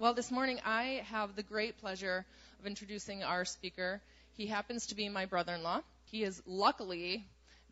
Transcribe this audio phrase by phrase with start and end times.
[0.00, 2.24] Well, this morning I have the great pleasure
[2.60, 4.00] of introducing our speaker.
[4.36, 5.80] He happens to be my brother in law.
[6.04, 7.26] He is luckily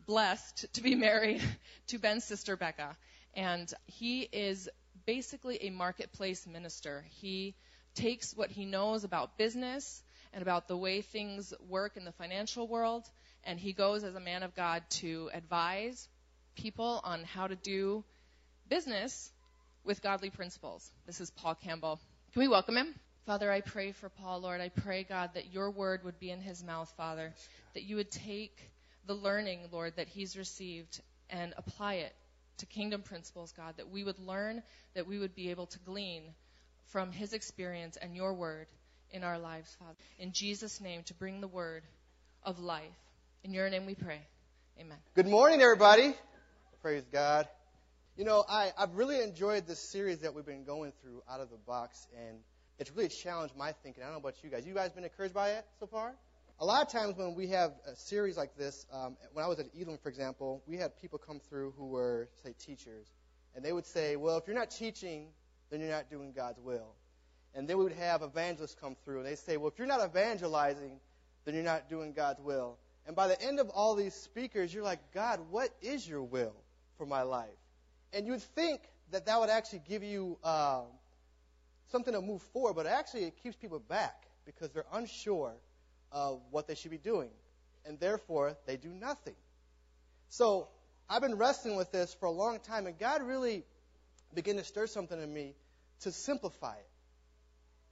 [0.06, 1.40] blessed to be married
[1.86, 2.96] to Ben's sister, Becca.
[3.34, 4.68] And he is
[5.06, 7.04] basically a marketplace minister.
[7.10, 7.54] He
[7.94, 10.02] takes what he knows about business
[10.32, 13.08] and about the way things work in the financial world,
[13.44, 16.08] and he goes as a man of God to advise
[16.56, 18.02] people on how to do
[18.68, 19.30] business
[19.84, 20.90] with godly principles.
[21.06, 22.00] This is Paul Campbell.
[22.36, 22.94] Can we welcome him?
[23.24, 24.60] Father, I pray for Paul, Lord.
[24.60, 27.32] I pray, God, that your word would be in his mouth, Father,
[27.72, 28.60] that you would take
[29.06, 32.14] the learning, Lord, that he's received and apply it
[32.58, 36.24] to kingdom principles, God, that we would learn, that we would be able to glean
[36.88, 38.66] from his experience and your word
[39.12, 39.96] in our lives, Father.
[40.18, 41.84] In Jesus' name, to bring the word
[42.42, 42.84] of life.
[43.44, 44.20] In your name we pray.
[44.78, 44.98] Amen.
[45.14, 46.14] Good morning, everybody.
[46.82, 47.48] Praise God.
[48.16, 51.50] You know, I, I've really enjoyed this series that we've been going through out of
[51.50, 52.38] the box, and
[52.78, 54.02] it's really challenged my thinking.
[54.02, 54.66] I don't know about you guys.
[54.66, 56.14] You guys been encouraged by it so far?
[56.58, 59.58] A lot of times when we have a series like this, um, when I was
[59.58, 63.06] at Elim, for example, we had people come through who were, say, teachers,
[63.54, 65.26] and they would say, well, if you're not teaching,
[65.68, 66.94] then you're not doing God's will.
[67.54, 70.02] And then we would have evangelists come through, and they say, well, if you're not
[70.02, 71.00] evangelizing,
[71.44, 72.78] then you're not doing God's will.
[73.06, 76.54] And by the end of all these speakers, you're like, God, what is your will
[76.96, 77.50] for my life?
[78.12, 80.82] And you'd think that that would actually give you uh,
[81.92, 85.54] something to move forward, but actually it keeps people back because they're unsure
[86.12, 87.30] of what they should be doing.
[87.84, 89.34] And therefore, they do nothing.
[90.28, 90.68] So
[91.08, 93.64] I've been wrestling with this for a long time, and God really
[94.34, 95.54] began to stir something in me
[96.00, 96.88] to simplify it,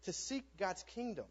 [0.04, 1.26] to seek God's kingdom.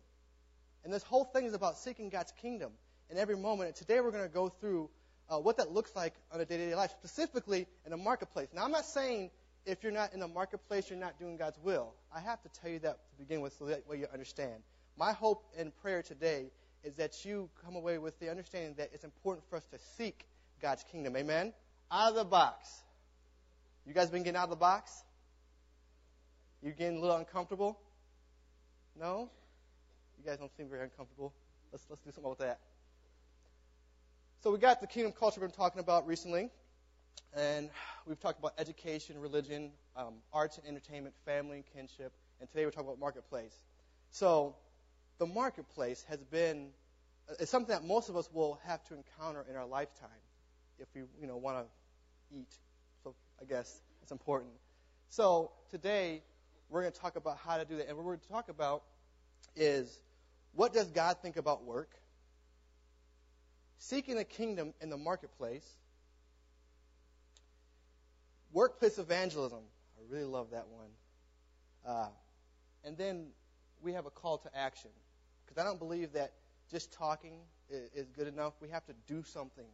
[0.83, 2.71] And this whole thing is about seeking God's kingdom
[3.09, 3.67] in every moment.
[3.67, 4.89] And today we're going to go through
[5.29, 8.49] uh, what that looks like on a day-to-day life, specifically in a marketplace.
[8.53, 9.31] Now, I'm not saying
[9.65, 11.93] if you're not in a marketplace, you're not doing God's will.
[12.13, 14.63] I have to tell you that to begin with so that way you understand.
[14.97, 16.51] My hope and prayer today
[16.83, 20.27] is that you come away with the understanding that it's important for us to seek
[20.61, 21.15] God's kingdom.
[21.15, 21.53] Amen?
[21.91, 22.69] Out of the box.
[23.85, 24.91] You guys been getting out of the box?
[26.61, 27.79] You getting a little uncomfortable?
[28.99, 29.29] No?
[30.17, 31.33] You guys don't seem very uncomfortable.
[31.71, 32.59] Let's let's do something with that.
[34.43, 36.49] So we got the kingdom culture we've been talking about recently,
[37.33, 37.69] and
[38.05, 42.11] we've talked about education, religion, um, arts and entertainment, family and kinship,
[42.41, 43.57] and today we're talking about marketplace.
[44.11, 44.57] So
[45.17, 46.71] the marketplace has been
[47.39, 50.09] is something that most of us will have to encounter in our lifetime
[50.77, 52.53] if we you know want to eat.
[53.05, 54.51] So I guess it's important.
[55.07, 56.21] So today
[56.67, 58.49] we're going to talk about how to do that, and what we're going to talk
[58.49, 58.83] about
[59.55, 60.01] is
[60.51, 61.91] what does God think about work?
[63.87, 65.67] Seeking the kingdom in the marketplace.
[68.53, 69.59] Workplace evangelism.
[69.97, 70.87] I really love that one.
[71.85, 72.07] Uh,
[72.85, 73.27] and then
[73.81, 74.89] we have a call to action.
[75.45, 76.31] Because I don't believe that
[76.71, 77.33] just talking
[77.69, 78.53] is, good enough.
[78.61, 79.67] We have to do something.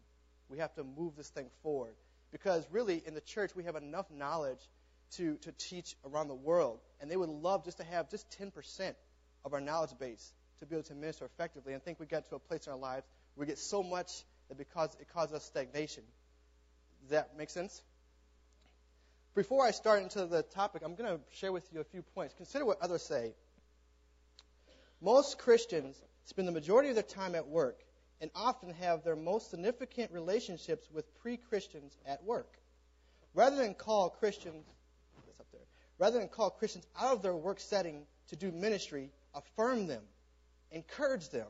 [0.50, 1.94] We have to move this thing forward.
[2.31, 4.72] Because really, in the church, we have enough knowledge
[5.18, 6.80] to, to teach around the world.
[7.00, 8.96] And they would love just to have just 10%
[9.46, 11.74] of our knowledge base to be able to minister effectively.
[11.74, 13.06] And I think we got to a place in our lives
[13.40, 14.12] we get so much
[14.50, 16.04] that because it causes us stagnation.
[17.02, 17.82] Does that make sense?
[19.34, 22.34] Before I start into the topic, I'm going to share with you a few points.
[22.36, 23.34] Consider what others say.
[25.02, 25.96] Most Christians
[26.26, 27.80] spend the majority of their time at work
[28.20, 32.52] and often have their most significant relationships with pre-Christians at work.
[33.34, 34.66] Rather than call Christians,
[35.40, 35.62] up there,
[35.98, 40.04] rather than call Christians out of their work setting to do ministry, affirm them,
[40.72, 41.48] encourage them,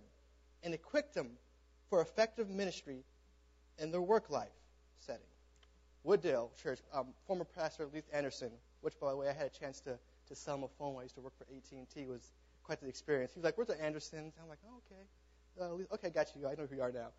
[0.61, 1.29] and equip them
[1.89, 3.03] for effective ministry
[3.77, 4.49] in their work life
[4.99, 5.21] setting.
[6.05, 8.51] Wooddale Church, um, former pastor Leith Anderson,
[8.81, 9.97] which by the way I had a chance to,
[10.27, 12.31] to sell him a phone while I used to work for AT&T, was
[12.63, 13.33] quite the experience.
[13.33, 16.47] He was like, "Where's the Andersons?" I'm like, "Oh, okay, uh, okay, got you.
[16.47, 17.09] I know who you are now."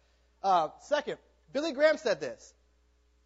[0.43, 1.19] Uh, second,
[1.53, 2.55] Billy Graham said this: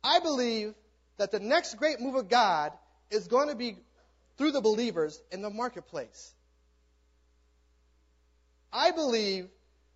[0.03, 0.75] "I believe
[1.19, 2.73] that the next great move of God
[3.11, 3.77] is going to be
[4.37, 6.35] through the believers in the marketplace.
[8.73, 9.49] I believe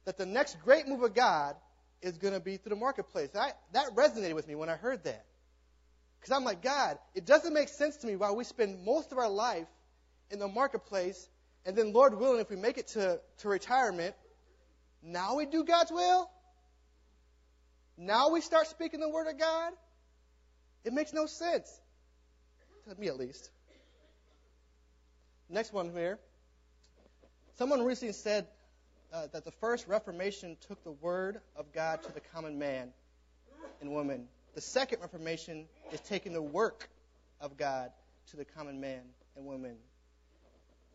[0.08, 1.54] that the next great move of God
[2.00, 3.28] is going to be through the marketplace.
[3.38, 5.26] I, that resonated with me when I heard that.
[6.18, 9.18] Because I'm like, God, it doesn't make sense to me why we spend most of
[9.18, 9.66] our life
[10.30, 11.28] in the marketplace,
[11.66, 14.14] and then, Lord willing, if we make it to, to retirement,
[15.02, 16.30] now we do God's will?
[17.98, 19.74] Now we start speaking the Word of God?
[20.84, 21.68] It makes no sense.
[22.88, 23.50] To me, at least.
[25.50, 26.18] Next one here.
[27.58, 28.46] Someone recently said
[29.12, 32.92] uh, that the first Reformation took the Word of God to the common man
[33.80, 34.28] and woman.
[34.54, 36.88] The second Reformation is taking the work
[37.40, 37.90] of God
[38.30, 39.02] to the common man
[39.36, 39.76] and woman.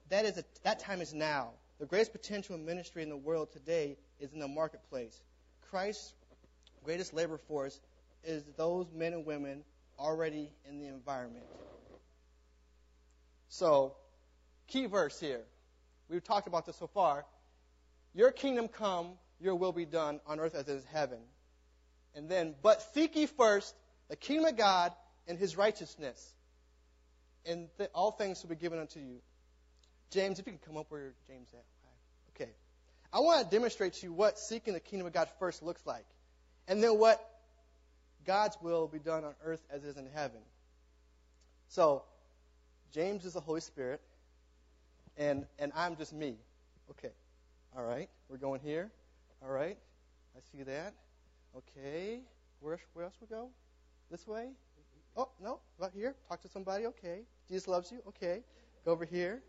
[0.10, 1.51] that is a, that time is now.
[1.80, 5.19] The greatest potential in ministry in the world today is in the marketplace.
[5.69, 6.13] Christ's
[6.83, 7.80] greatest labor force
[8.24, 9.63] is those men and women
[10.00, 11.45] already in the environment.
[13.50, 13.95] So,
[14.68, 15.42] key verse here.
[16.10, 17.25] We've talked about this so far.
[18.13, 21.19] Your kingdom come, your will be done on earth as it is in heaven.
[22.15, 23.74] And then, but seek ye first
[24.10, 24.92] the kingdom of God
[25.27, 26.33] and his righteousness,
[27.45, 29.21] and th- all things will be given unto you.
[30.12, 31.63] James, if you can come up where James is at.
[32.36, 32.51] Okay.
[33.12, 36.06] I want to demonstrate to you what seeking the kingdom of God first looks like.
[36.68, 37.19] And then what
[38.25, 40.39] God's will be done on earth as it is in heaven.
[41.69, 42.04] So,
[42.94, 44.01] James is the Holy Spirit,
[45.18, 46.38] and, and I'm just me.
[46.92, 47.12] Okay.
[47.75, 48.10] All right.
[48.30, 48.92] We're going here.
[49.42, 49.78] All right.
[50.36, 50.94] I see that.
[51.58, 52.20] Okay.
[52.60, 53.50] Where, where else we go?
[54.12, 54.50] This way?
[55.18, 55.60] Oh, no.
[55.80, 56.16] About here.
[56.30, 56.86] Talk to somebody.
[56.86, 57.22] Okay.
[57.48, 58.00] Jesus loves you.
[58.08, 58.42] Okay.
[58.86, 59.42] Go over here.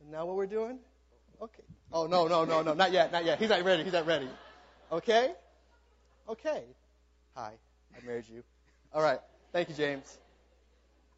[0.00, 0.78] And now what we're doing?
[1.42, 1.62] Okay.
[1.92, 2.72] Oh, no, no, no, no.
[2.72, 3.12] Not yet.
[3.12, 3.38] Not yet.
[3.38, 3.84] He's not ready.
[3.84, 4.28] He's not ready.
[4.90, 5.32] Okay.
[6.28, 6.64] Okay.
[7.34, 7.52] Hi.
[7.94, 8.42] I married you.
[8.92, 9.20] All right.
[9.52, 10.18] Thank you, James.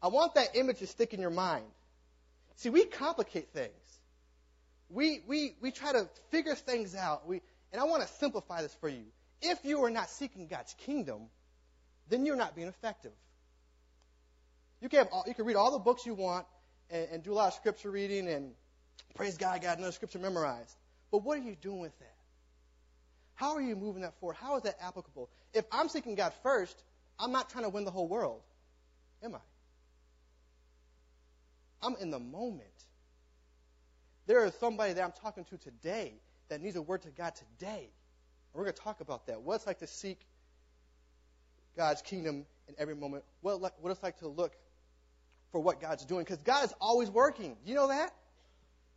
[0.01, 1.65] I want that image to stick in your mind.
[2.55, 3.71] See, we complicate things.
[4.89, 7.27] We, we, we try to figure things out.
[7.27, 7.41] We,
[7.71, 9.05] and I want to simplify this for you.
[9.41, 11.29] If you are not seeking God's kingdom,
[12.09, 13.11] then you're not being effective.
[14.81, 16.45] You can, have all, you can read all the books you want
[16.89, 18.51] and, and do a lot of scripture reading and
[19.15, 20.75] praise God, I got another scripture memorized.
[21.11, 22.15] But what are you doing with that?
[23.35, 24.35] How are you moving that forward?
[24.35, 25.29] How is that applicable?
[25.53, 26.83] If I'm seeking God first,
[27.19, 28.41] I'm not trying to win the whole world,
[29.23, 29.39] am I?
[31.81, 32.67] I'm in the moment.
[34.29, 36.13] There is somebody that I'm talking to today
[36.49, 37.89] that needs a word to God today.
[37.89, 39.41] And we're going to talk about that.
[39.41, 40.19] What it's like to seek
[41.75, 43.23] God's kingdom in every moment.
[43.41, 44.53] What, what it's like to look
[45.51, 46.25] for what God's doing.
[46.25, 47.57] Because God is always working.
[47.65, 48.13] You know that?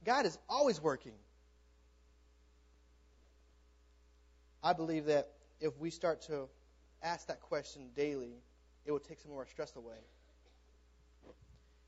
[0.05, 1.15] God is always working.
[4.63, 5.31] I believe that
[5.63, 6.47] if we start to
[7.03, 8.35] ask that question daily,
[8.85, 9.97] it will take some of our stress away.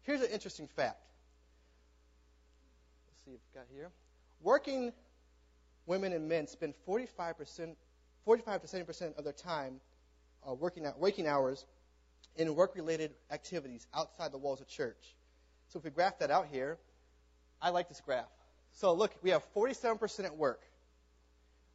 [0.04, 1.04] Here's an interesting fact.
[3.24, 3.90] See if I've got here.
[4.42, 4.92] Working
[5.86, 7.74] women and men spend 45%,
[8.24, 9.80] 45 to 70% of their time
[10.46, 11.64] uh, working waking hours
[12.36, 15.14] in work-related activities outside the walls of church.
[15.68, 16.78] So if we graph that out here,
[17.62, 18.28] I like this graph.
[18.72, 20.60] So look, we have 47% at work.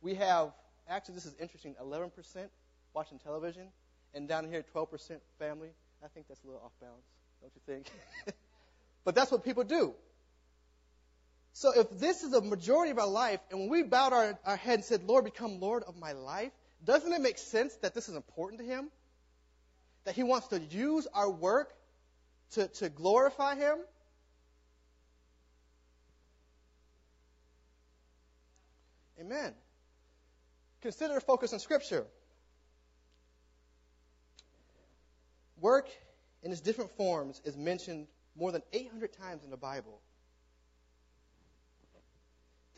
[0.01, 0.51] We have,
[0.87, 2.11] actually this is interesting, 11%
[2.93, 3.67] watching television,
[4.13, 5.69] and down here 12% family.
[6.03, 7.05] I think that's a little off balance,
[7.41, 7.87] don't you think?
[9.03, 9.93] but that's what people do.
[11.59, 14.55] So if this is a majority of our life, and when we bowed our, our
[14.55, 16.53] head and said, Lord, become Lord of my life,
[16.85, 18.89] doesn't it make sense that this is important to Him?
[20.05, 21.73] That He wants to use our work
[22.51, 23.75] to, to glorify Him?
[29.19, 29.53] Amen.
[30.81, 32.05] Consider focus on Scripture.
[35.59, 35.89] Work
[36.41, 38.07] in its different forms is mentioned
[38.37, 39.99] more than 800 times in the Bible.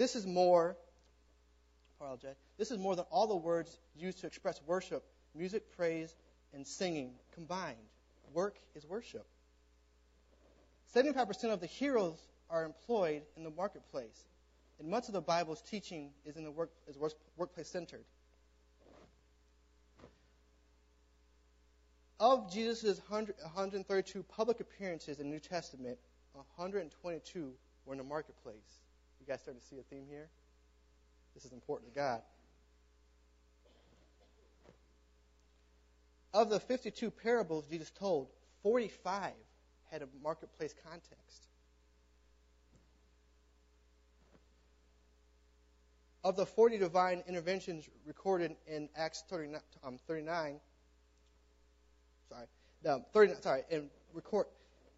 [0.02, 0.76] This is more,
[2.58, 5.04] this is more than all the words used to express worship,
[5.36, 6.16] music, praise,
[6.56, 7.78] and singing combined.
[8.34, 9.28] Work is worship.
[10.96, 12.18] 75% of the heroes
[12.50, 14.26] are employed in the marketplace,
[14.80, 16.98] and much of the Bible's teaching is in the work, is
[17.38, 18.06] workplace centered.
[22.20, 26.00] Of Jesus' 132 public appearances in the New Testament,
[26.34, 27.54] 122
[27.86, 28.81] were in the marketplace.
[29.22, 30.28] You guys starting to see a theme here?
[31.36, 32.22] This is important to God.
[36.34, 38.30] Of the 52 parables Jesus told,
[38.64, 39.34] 45
[39.92, 41.48] had a marketplace context.
[46.24, 50.60] Of the 40 divine interventions recorded in Acts 39, um, 39
[52.30, 52.46] sorry,
[52.84, 54.48] no, 30, sorry, and record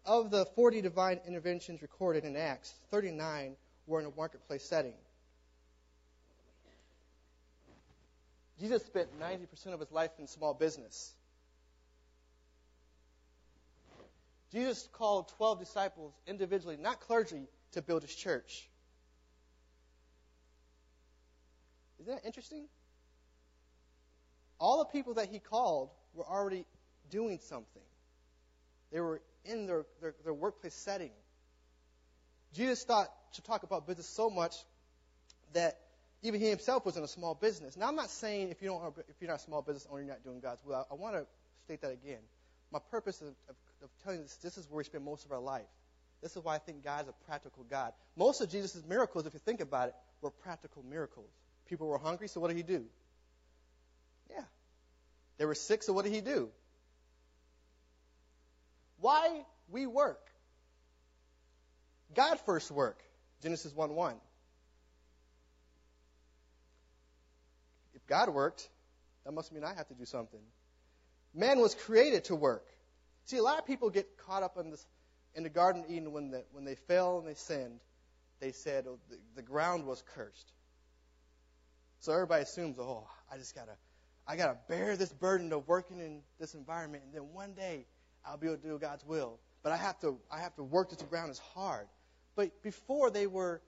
[0.06, 4.94] of the 40 divine interventions recorded in Acts, 39 were in a marketplace setting.
[8.60, 11.12] Jesus spent 90% of his life in small business.
[14.52, 18.68] Jesus called 12 disciples individually, not clergy, to build his church.
[22.00, 22.66] Isn't that interesting?
[24.60, 26.64] All the people that he called were already
[27.10, 27.82] doing something.
[28.92, 31.10] They were in their, their, their workplace setting.
[32.52, 34.54] Jesus thought to talk about business so much
[35.52, 35.78] that
[36.22, 37.76] even he himself was in a small business.
[37.76, 40.10] Now, I'm not saying if you don't, if you're not a small business owner, you're
[40.10, 40.74] not doing God's will.
[40.74, 41.26] I, I want to
[41.64, 42.20] state that again.
[42.72, 45.40] My purpose of, of, of telling this, this is where we spend most of our
[45.40, 45.66] life.
[46.22, 47.92] This is why I think God is a practical God.
[48.16, 51.28] Most of Jesus' miracles, if you think about it, were practical miracles.
[51.68, 52.84] People were hungry, so what did he do?
[54.30, 54.44] Yeah.
[55.36, 56.48] They were sick, so what did he do?
[59.00, 60.20] Why we work?
[62.14, 62.98] God first work.
[63.44, 64.16] Genesis 1 1.
[67.92, 68.70] If God worked,
[69.26, 70.40] that must mean I have to do something.
[71.34, 72.64] Man was created to work.
[73.26, 74.86] See, a lot of people get caught up in this
[75.34, 77.80] in the Garden of Eden when, the, when they fell and they sinned.
[78.40, 80.52] They said oh, the, the ground was cursed.
[82.00, 83.76] So everybody assumes, oh, I just gotta,
[84.26, 87.84] I gotta bear this burden of working in this environment, and then one day
[88.24, 89.38] I'll be able to do God's will.
[89.62, 91.86] But I have to, I have to work this ground is hard.
[92.36, 93.62] But before they were,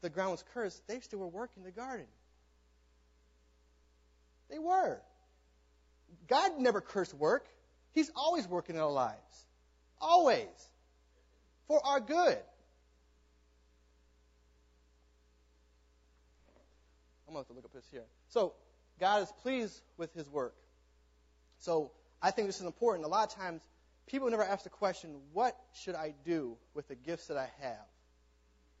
[0.00, 2.06] the ground was cursed, they still were working the garden.
[4.50, 5.00] They were.
[6.28, 7.46] God never cursed work.
[7.92, 9.46] He's always working in our lives.
[10.00, 10.48] Always.
[11.66, 12.38] For our good.
[17.26, 18.04] I'm going to have to look up this here.
[18.28, 18.54] So,
[18.98, 20.54] God is pleased with his work.
[21.58, 21.90] So,
[22.22, 23.04] I think this is important.
[23.04, 23.60] A lot of times,
[24.06, 27.84] people never ask the question, what should I do with the gifts that I have?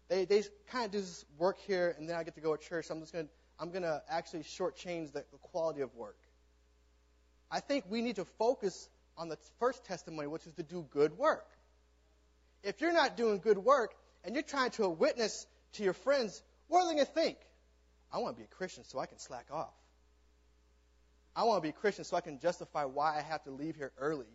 [0.08, 2.62] They, they kind of do this work here, and then I get to go to
[2.62, 2.86] church.
[2.86, 6.18] So I'm just going to, I'm going to actually shortchange the, the quality of work.
[7.50, 11.16] I think we need to focus on the first testimony, which is to do good
[11.18, 11.46] work.
[12.62, 16.80] If you're not doing good work and you're trying to witness to your friends, what
[16.80, 17.38] are they going to think?
[18.12, 19.74] I want to be a Christian so I can slack off.
[21.36, 23.76] I want to be a Christian so I can justify why I have to leave
[23.76, 24.26] here early.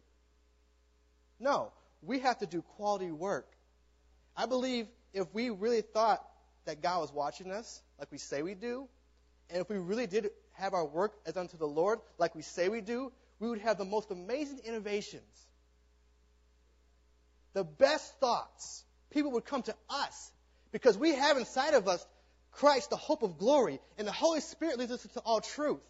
[1.40, 3.48] No, we have to do quality work.
[4.38, 6.24] I believe if we really thought
[6.66, 8.88] that God was watching us, like we say we do,
[9.50, 12.70] and if we really did have our work as unto the Lord, like we say
[12.70, 15.48] we do, we would have the most amazing innovations.
[17.54, 18.84] The best thoughts.
[19.12, 20.32] People would come to us
[20.72, 22.06] because we have inside of us
[22.54, 25.82] Christ, the hope of glory, and the Holy Spirit leads us into all truth.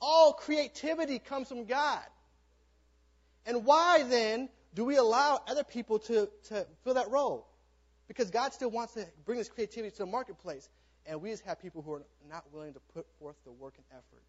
[0.00, 2.02] All creativity comes from God.
[3.46, 7.46] And why then do we allow other people to, to fill that role?
[8.08, 10.68] Because God still wants to bring this creativity to the marketplace.
[11.06, 13.84] And we just have people who are not willing to put forth the work and
[13.90, 14.22] effort.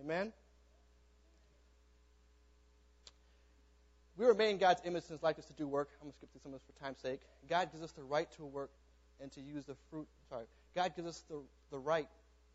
[0.00, 0.32] Amen?
[4.16, 5.90] We were made in God's image and His likeness to do work.
[6.00, 7.20] I'm going to skip through some of this for time's sake.
[7.48, 8.70] God gives us the right to work
[9.20, 10.06] and to use the fruit.
[10.30, 10.46] Sorry.
[10.74, 12.08] God gives us the, the right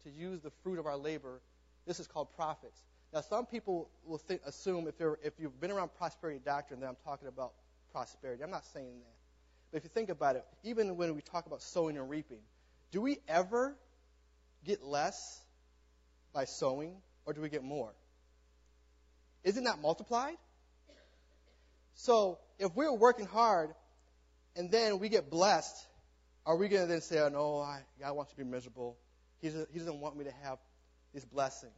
[0.04, 1.42] to use the fruit of our labor.
[1.86, 2.82] This is called profits.
[3.14, 6.98] Now, some people will think, assume if, if you've been around prosperity doctrine that I'm
[7.04, 7.54] talking about
[7.92, 8.44] prosperity.
[8.44, 9.21] I'm not saying that.
[9.72, 12.40] But if you think about it, even when we talk about sowing and reaping,
[12.92, 13.76] do we ever
[14.66, 15.42] get less
[16.34, 17.94] by sowing or do we get more?
[19.44, 20.36] Isn't that multiplied?
[21.96, 23.72] So if we're working hard
[24.56, 25.88] and then we get blessed,
[26.46, 28.98] are we going to then say, oh, no, I, God wants to be miserable.
[29.42, 30.58] He doesn't, he doesn't want me to have
[31.14, 31.72] this blessing.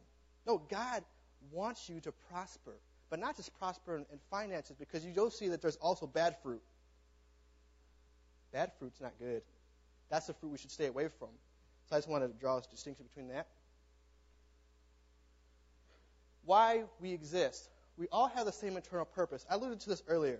[0.46, 1.04] No, God
[1.52, 2.74] wants you to prosper,
[3.10, 6.36] but not just prosper in, in finances because you don't see that there's also bad
[6.42, 6.62] fruit.
[8.54, 9.42] Bad fruit's not good.
[10.10, 11.28] That's the fruit we should stay away from.
[11.90, 13.48] So I just wanted to draw a distinction between that.
[16.44, 17.68] Why we exist.
[17.98, 19.44] We all have the same internal purpose.
[19.50, 20.38] I alluded to this earlier.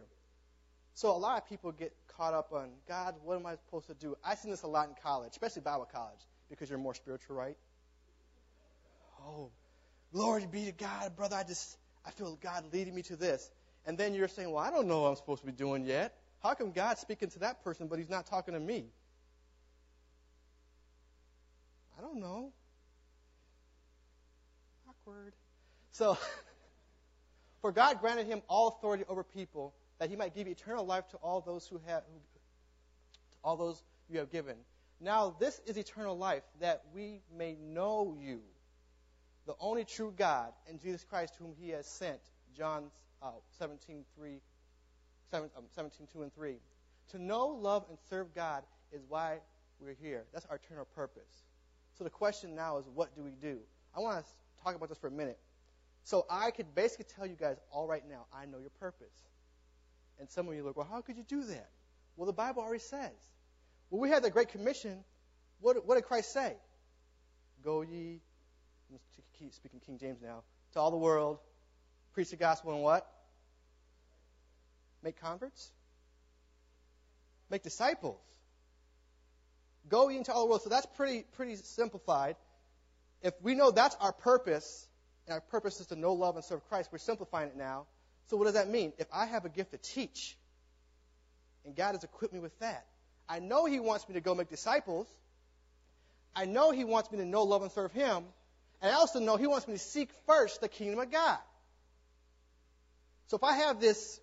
[0.95, 3.95] So a lot of people get caught up on, God, what am I supposed to
[3.95, 4.17] do?
[4.25, 7.57] I've seen this a lot in college, especially Bible college, because you're more spiritual, right?
[9.27, 9.51] Oh,
[10.13, 11.35] glory be to God, brother.
[11.35, 13.51] I just, I feel God leading me to this.
[13.87, 16.15] And then you're saying, well, I don't know what I'm supposed to be doing yet.
[16.45, 18.85] How come God's speaking to that person, but he's not talking to me?
[21.99, 22.53] I don't know.
[24.87, 25.33] Awkward.
[25.93, 26.19] So,
[27.63, 31.17] for God granted him all authority over people, that he might give eternal life to
[31.17, 32.21] all those who have, who,
[33.43, 34.57] all those you have given.
[35.01, 38.43] Now, this is eternal life, that we may know you,
[39.47, 42.21] the only true God, and Jesus Christ, whom he has sent.
[42.55, 42.91] John
[43.23, 44.41] uh, 17, 3
[45.35, 46.55] 17, um, 17, 2 and 3.
[47.11, 48.63] To know, love, and serve God
[48.93, 49.39] is why
[49.81, 50.27] we're here.
[50.33, 51.43] That's our eternal purpose.
[51.99, 53.59] So the question now is, what do we do?
[53.97, 55.39] I want to talk about this for a minute.
[56.05, 59.27] So I could basically tell you guys all right now, I know your purpose.
[60.21, 61.69] And some of you look, well, how could you do that?
[62.17, 63.11] Well, the Bible already says.
[63.89, 65.03] When we had the Great Commission,
[65.61, 66.55] what, what did Christ say?
[67.65, 68.21] Go ye,
[68.93, 71.39] I'm speaking King James now, to all the world,
[72.13, 73.11] preach the gospel and what?
[75.05, 75.71] Make converts?
[77.51, 78.19] Make disciples.
[79.89, 80.63] Go into all the world.
[80.63, 82.37] So that's pretty, pretty simplified.
[83.23, 84.89] If we know that's our purpose,
[85.27, 87.87] and our purpose is to know, love, and serve Christ, we're simplifying it now.
[88.29, 88.95] So what does that mean?
[88.99, 90.39] If I have a gift to teach,
[91.67, 92.87] and God has equipped me with that.
[93.29, 95.07] I know He wants me to go make disciples.
[96.35, 98.25] I know He wants me to know, love, and serve Him.
[98.81, 101.39] And I also know He wants me to seek first the kingdom of God.
[103.27, 104.21] So if I have this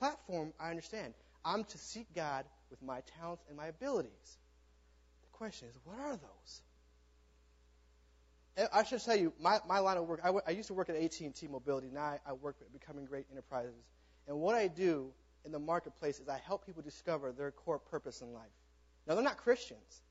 [0.00, 1.14] platform, I understand.
[1.44, 4.38] I'm to seek God with my talents and my abilities.
[5.22, 6.62] The question is, what are those?
[8.72, 11.46] I should tell you, my, my line of work, I, used to work at AT&T
[11.48, 11.88] Mobility.
[11.92, 13.72] Now I, I work at Becoming Great Enterprises.
[14.26, 15.12] And what I do
[15.44, 18.50] in the marketplace is I help people discover their core purpose in life.
[19.06, 20.02] Now, they're not Christians,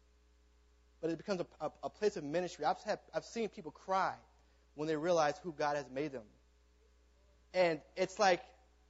[1.01, 2.65] but it becomes a, a, a place of ministry.
[2.65, 4.13] I've, had, I've seen people cry
[4.75, 6.23] when they realize who God has made them.
[7.53, 8.41] And it's like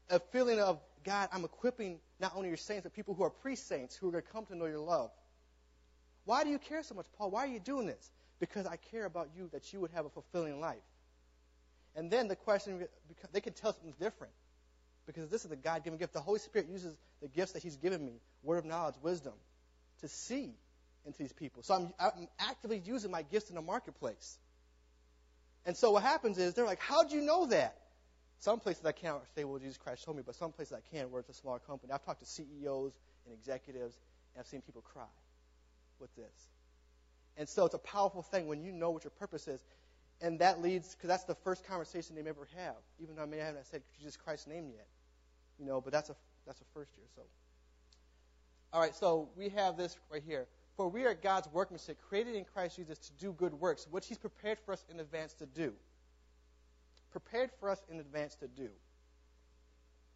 [0.10, 3.56] a feeling of, God, I'm equipping not only your saints, but people who are pre
[3.56, 5.12] saints who are going to come to know your love.
[6.26, 7.32] Why do you care so much, Paul?
[7.32, 8.12] Why are you doing this?
[8.40, 10.78] Because I care about you, that you would have a fulfilling life.
[11.96, 12.88] And then the question,
[13.34, 14.34] they can tell something's different.
[15.06, 16.14] Because this is a God given gift.
[16.14, 19.34] The Holy Spirit uses the gifts that He's given me word of knowledge, wisdom
[20.02, 20.54] to see
[21.06, 21.64] into these people.
[21.64, 24.38] So I'm, I'm actively using my gifts in the marketplace.
[25.66, 27.76] And so what happens is they're like, How'd you know that?
[28.40, 31.12] Some places I can't say, well, Jesus Christ told me, but some places I can
[31.12, 31.92] where it's a smaller company.
[31.92, 32.94] I've talked to CEOs
[33.26, 34.00] and executives,
[34.34, 35.04] and I've seen people cry
[36.00, 36.50] with this.
[37.36, 39.62] And so it's a powerful thing when you know what your purpose is.
[40.22, 43.26] And that leads, because that's the first conversation they may ever have, even though I
[43.26, 44.88] may haven't said Jesus Christ's name yet.
[45.58, 46.16] You know, but that's a,
[46.46, 47.08] that's a first year.
[47.16, 47.22] So,
[48.72, 50.48] all right, so we have this right here.
[50.78, 54.18] For we are God's workmanship, created in Christ Jesus to do good works, which He's
[54.18, 55.74] prepared for us in advance to do
[57.12, 58.70] prepared for us in advance to do.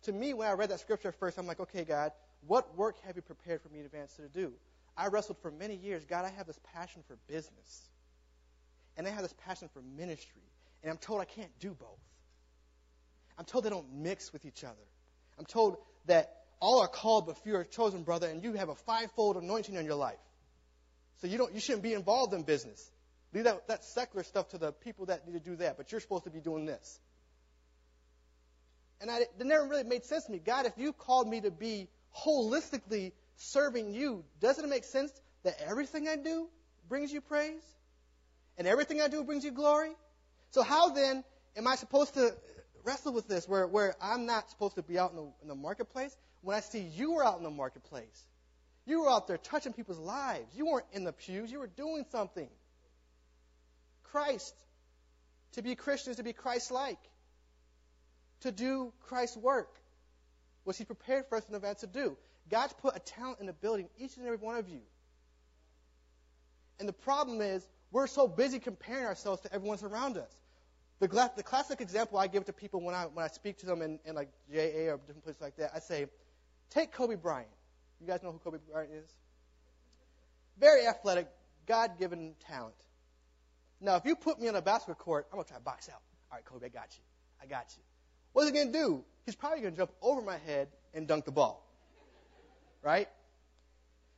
[0.03, 2.11] To me, when I read that scripture first, I'm like, okay, God,
[2.47, 4.53] what work have you prepared for me in advance to do?
[4.97, 6.05] I wrestled for many years.
[6.05, 7.89] God, I have this passion for business.
[8.97, 10.41] And I have this passion for ministry.
[10.83, 11.99] And I'm told I can't do both.
[13.37, 14.75] I'm told they don't mix with each other.
[15.39, 18.75] I'm told that all are called, but few are chosen, brother, and you have a
[18.75, 20.19] fivefold anointing on your life.
[21.21, 22.91] So you don't you shouldn't be involved in business.
[23.33, 26.01] Leave that, that secular stuff to the people that need to do that, but you're
[26.01, 26.99] supposed to be doing this.
[29.01, 30.39] And I, it never really made sense to me.
[30.39, 31.89] God, if you called me to be
[32.25, 35.11] holistically serving you, doesn't it make sense
[35.43, 36.47] that everything I do
[36.87, 37.63] brings you praise?
[38.57, 39.91] And everything I do brings you glory?
[40.51, 41.23] So how then
[41.57, 42.35] am I supposed to
[42.83, 45.55] wrestle with this where, where I'm not supposed to be out in the, in the
[45.55, 48.25] marketplace when I see you were out in the marketplace?
[48.85, 50.45] You were out there touching people's lives.
[50.55, 51.51] You weren't in the pews.
[51.51, 52.49] You were doing something.
[54.13, 54.53] Christ.
[55.53, 56.99] To be Christian is to be Christ like.
[58.41, 59.75] To do Christ's work.
[60.65, 62.15] Was He prepared for us in advance to do?
[62.49, 64.81] God's put a talent and ability in each and every one of you.
[66.79, 70.31] And the problem is, we're so busy comparing ourselves to everyone around us.
[70.99, 73.81] The, the classic example I give to people when I, when I speak to them
[73.81, 76.05] in, in like JA or different places like that, I say,
[76.69, 77.49] take Kobe Bryant.
[77.99, 79.11] You guys know who Kobe Bryant is?
[80.59, 81.27] Very athletic,
[81.67, 82.75] God given talent.
[83.83, 85.89] Now, if you put me on a basketball court, I'm going to try to box
[85.89, 85.99] out.
[86.31, 87.03] All right, Kobe, I got you.
[87.41, 87.83] I got you.
[88.31, 89.03] What's he going to do?
[89.25, 91.69] He's probably going to jump over my head and dunk the ball.
[92.81, 93.09] Right?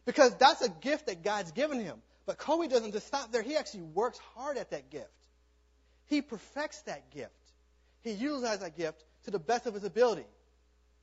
[0.05, 1.97] Because that's a gift that God's given him.
[2.27, 3.41] But Kobe doesn't just stop there.
[3.41, 5.09] He actually works hard at that gift.
[6.05, 7.31] He perfects that gift.
[8.01, 10.25] He utilizes that gift to the best of his ability.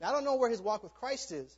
[0.00, 1.52] Now, I don't know where his walk with Christ is,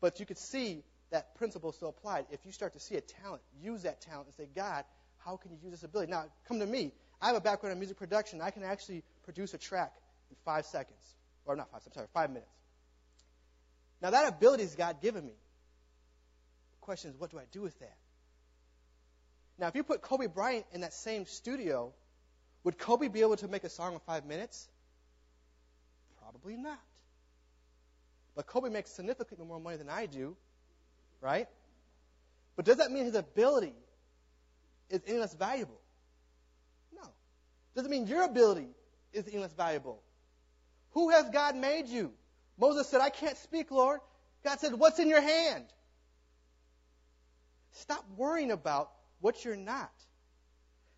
[0.00, 2.26] but you could see that principle still applied.
[2.32, 4.84] If you start to see a talent, use that talent and say, God,
[5.24, 6.10] how can you use this ability?
[6.10, 6.92] Now, come to me.
[7.20, 8.40] I have a background in music production.
[8.40, 9.92] I can actually produce a track
[10.30, 11.00] in five seconds.
[11.44, 12.50] Or not five, I'm sorry, five minutes.
[14.00, 15.32] Now, that ability is God given me.
[16.72, 17.96] The question is, what do I do with that?
[19.58, 21.92] Now, if you put Kobe Bryant in that same studio,
[22.64, 24.68] would Kobe be able to make a song in five minutes?
[26.20, 26.80] Probably not.
[28.34, 30.36] But Kobe makes significantly more money than I do,
[31.20, 31.46] right?
[32.56, 33.74] But does that mean his ability
[34.92, 35.80] is any less valuable.
[36.94, 37.08] No.
[37.74, 38.68] Doesn't mean your ability
[39.12, 40.02] is any less valuable.
[40.90, 42.12] Who has God made you?
[42.58, 44.00] Moses said, I can't speak, Lord.
[44.44, 45.64] God said, What's in your hand?
[47.72, 49.90] Stop worrying about what you're not.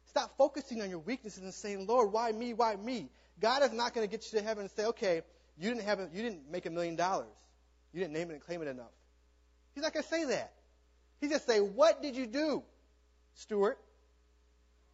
[0.06, 2.52] Stop focusing on your weaknesses and saying, Lord, why me?
[2.52, 3.10] Why me?
[3.40, 5.22] God is not going to get you to heaven and say, okay,
[5.56, 7.34] you didn't have you didn't make a million dollars.
[7.92, 8.92] You didn't name it and claim it enough.
[9.74, 10.52] He's not going to say that.
[11.20, 12.62] He's just going to say, what did you do,
[13.34, 13.76] steward?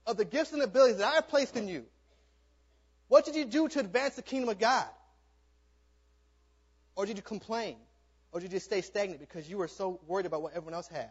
[0.07, 1.85] of the gifts and abilities that I have placed in you.
[3.09, 4.87] What did you do to advance the kingdom of God?
[6.97, 7.77] Or did you complain?
[8.33, 11.11] Or did you stay stagnant because you were so worried about what everyone else had?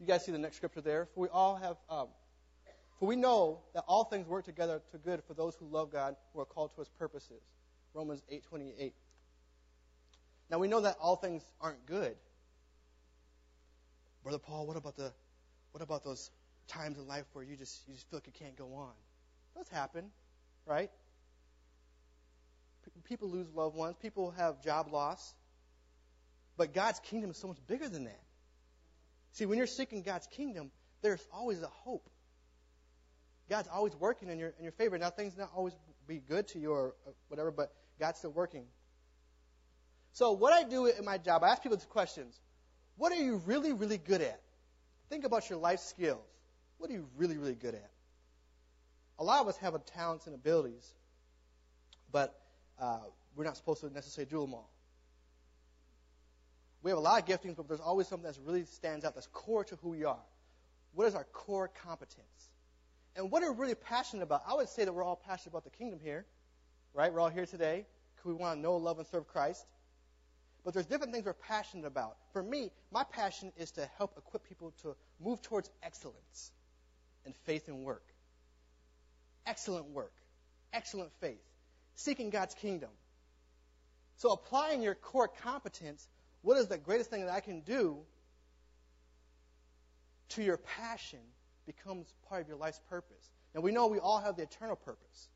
[0.00, 1.06] You guys see the next scripture there?
[1.14, 2.08] For we all have, um,
[2.98, 6.16] for we know that all things work together to good for those who love God,
[6.32, 7.42] who are called to His purposes.
[7.94, 8.92] Romans 8:28.
[10.50, 12.16] Now we know that all things aren't good.
[14.22, 15.12] Brother Paul, what about the
[15.72, 16.30] what about those
[16.68, 18.92] times in life where you just you just feel like you can't go on?
[19.56, 20.10] Those happen,
[20.66, 20.90] right?
[23.04, 25.34] People lose loved ones, people have job loss.
[26.56, 28.20] But God's kingdom is so much bigger than that.
[29.32, 32.08] See, when you're seeking God's kingdom, there's always a hope.
[33.48, 34.98] God's always working in your in your favor.
[34.98, 35.74] Now things not always
[36.06, 36.94] be good to you or
[37.28, 38.64] whatever, but God's still working.
[40.12, 42.38] So what I do in my job, I ask people these questions.
[42.96, 44.40] What are you really, really good at?
[45.12, 46.24] Think about your life skills.
[46.78, 47.90] What are you really, really good at?
[49.18, 50.90] A lot of us have talents and abilities,
[52.10, 52.34] but
[52.80, 53.00] uh,
[53.36, 54.70] we're not supposed to necessarily do them all.
[56.82, 59.26] We have a lot of giftings, but there's always something that really stands out, that's
[59.26, 60.24] core to who we are.
[60.94, 62.48] What is our core competence?
[63.14, 64.44] And what are we really passionate about?
[64.48, 66.24] I would say that we're all passionate about the kingdom here,
[66.94, 67.12] right?
[67.12, 67.84] We're all here today
[68.16, 69.66] because we want to know, love, and serve Christ.
[70.64, 72.16] But there's different things we're passionate about.
[72.32, 76.52] For me, my passion is to help equip people to move towards excellence
[77.24, 78.04] and faith and work.
[79.44, 80.14] Excellent work,
[80.72, 81.42] excellent faith,
[81.96, 82.90] seeking God's kingdom.
[84.16, 86.08] So applying your core competence,
[86.42, 87.98] what is the greatest thing that I can do
[90.30, 91.18] to your passion
[91.66, 93.30] becomes part of your life's purpose.
[93.54, 95.28] Now we know we all have the eternal purpose?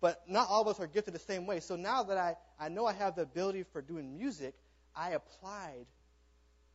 [0.00, 1.60] But not all of us are gifted the same way.
[1.60, 4.54] So now that I, I know I have the ability for doing music,
[4.96, 5.86] I applied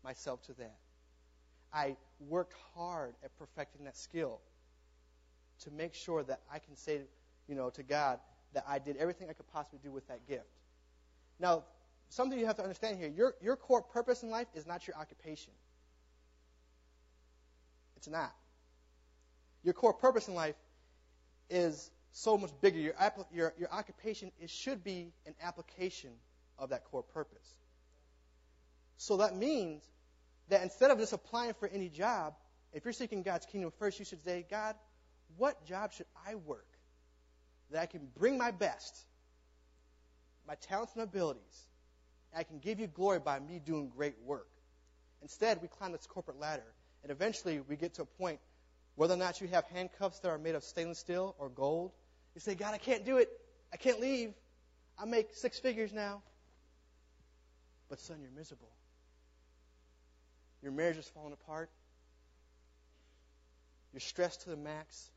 [0.04, 0.78] myself to that.
[1.74, 4.40] I worked hard at perfecting that skill
[5.64, 7.02] to make sure that I can say,
[7.48, 8.20] you know, to God
[8.54, 10.46] that I did everything I could possibly do with that gift.
[11.40, 11.64] Now,
[12.10, 14.96] something you have to understand here, your, your core purpose in life is not your
[14.98, 15.52] occupation.
[17.98, 18.34] It's not.
[19.64, 20.56] Your core purpose in life
[21.50, 22.80] is so much bigger.
[22.80, 22.94] Your,
[23.34, 26.12] your, your occupation it should be an application
[26.58, 27.46] of that core purpose.
[28.98, 29.84] So that means
[30.48, 32.34] that instead of just applying for any job,
[32.72, 34.76] if you're seeking God's kingdom first, you should say, God,
[35.38, 36.68] what job should I work
[37.72, 39.06] that I can bring my best,
[40.48, 41.68] my talents and abilities,
[42.32, 44.48] and I can give you glory by me doing great work?
[45.22, 46.74] Instead, we climb this corporate ladder,
[47.04, 48.40] and eventually we get to a point,
[48.96, 51.92] whether or not you have handcuffs that are made of stainless steel or gold,
[52.36, 53.30] you say, God, I can't do it.
[53.74, 54.34] I can't leave.
[55.00, 56.22] I make six figures now.
[57.90, 58.72] But, son, you're miserable.
[60.62, 61.70] Your marriage is falling apart.
[63.94, 65.10] You're stressed to the max.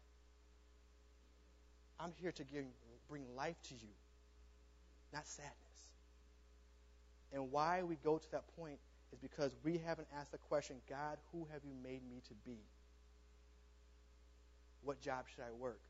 [1.98, 2.64] I'm here to give,
[3.08, 3.88] bring life to you,
[5.12, 5.54] not sadness.
[7.32, 8.78] And why we go to that point
[9.12, 12.58] is because we haven't asked the question God, who have you made me to be?
[14.82, 15.80] What job should I work?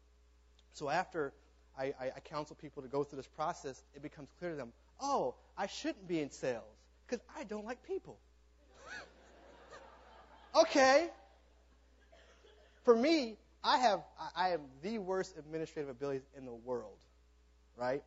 [0.78, 1.32] So after
[1.76, 4.72] I, I, I counsel people to go through this process, it becomes clear to them,
[5.00, 6.62] oh, I shouldn't be in sales
[7.06, 8.18] because I don't like people.
[10.54, 11.08] okay.
[12.84, 14.02] For me, I have
[14.36, 16.98] I have the worst administrative abilities in the world,
[17.76, 18.04] right?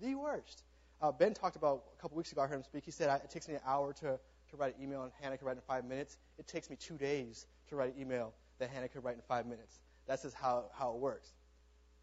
[0.00, 0.64] The worst.
[1.00, 2.42] Uh, ben talked about a couple weeks ago.
[2.42, 2.84] I heard him speak.
[2.84, 4.18] He said it takes me an hour to
[4.50, 6.18] to write an email, and Hannah can write in five minutes.
[6.36, 9.46] It takes me two days to write an email that Hannah could write in five
[9.46, 9.78] minutes.
[10.08, 11.32] That's just how how it works.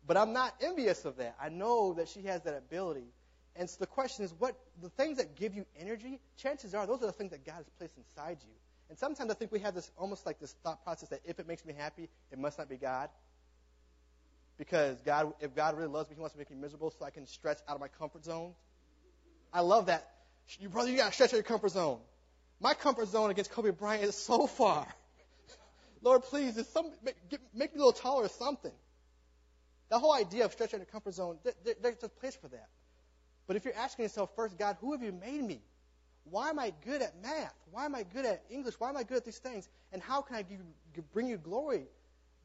[0.06, 1.36] But I'm not envious of that.
[1.42, 3.08] I know that she has that ability.
[3.56, 6.20] And so the question is, what the things that give you energy?
[6.38, 8.54] Chances are those are the things that God has placed inside you.
[8.90, 11.48] And sometimes I think we have this almost like this thought process that if it
[11.48, 13.10] makes me happy, it must not be God.
[14.58, 17.12] Because God, if God really loves me, He wants to make me miserable so I
[17.12, 18.54] can stretch out of my comfort zone.
[19.54, 20.10] I love that.
[20.60, 22.00] You brother, you gotta stretch out your comfort zone.
[22.60, 24.88] My comfort zone against Kobe Bryant is so far.
[26.02, 27.16] Lord, please, some, make,
[27.54, 28.72] make me a little taller or something.
[29.89, 31.39] The whole idea of stretching your comfort zone,
[31.82, 32.69] there's a place for that.
[33.47, 35.62] But if you're asking yourself first, God, who have you made me?
[36.25, 37.56] Why am I good at math?
[37.71, 38.75] Why am I good at English?
[38.78, 39.67] Why am I good at these things?
[39.91, 40.45] And how can I
[41.12, 41.88] bring you glory?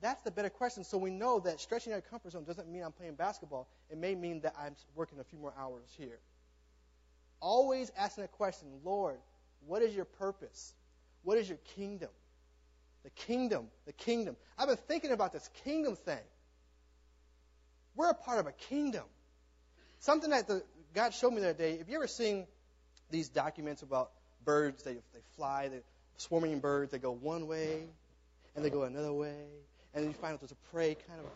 [0.00, 0.84] That's the better question.
[0.84, 3.68] So we know that stretching our comfort zone doesn't mean I'm playing basketball.
[3.90, 6.18] It may mean that I'm working a few more hours here.
[7.40, 9.18] Always asking a question, Lord,
[9.66, 10.72] what is your purpose?
[11.22, 12.10] What is your kingdom?
[13.02, 14.36] The kingdom, the kingdom.
[14.56, 16.16] I've been thinking about this kingdom thing.
[17.96, 19.04] We're a part of a kingdom.
[20.00, 20.62] Something that the,
[20.94, 21.74] God showed me the other day.
[21.74, 22.46] If you ever seen
[23.10, 24.10] these documents about
[24.44, 25.80] birds, they, they fly, they
[26.16, 27.84] swarming birds, they go one way
[28.54, 29.46] and they go another way,
[29.94, 31.26] and then you find out there's a prey kind of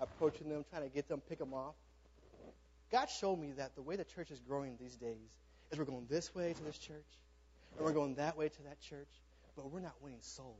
[0.00, 1.74] approaching them, trying to get them, pick them off.
[2.92, 5.30] God showed me that the way the church is growing these days
[5.70, 7.06] is we're going this way to this church,
[7.76, 9.08] and we're going that way to that church,
[9.56, 10.54] but we're not winning souls.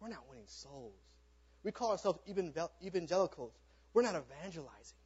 [0.00, 0.94] We're not winning souls.
[1.62, 3.52] We call ourselves evangelicals.
[3.92, 4.96] We're not evangelizing.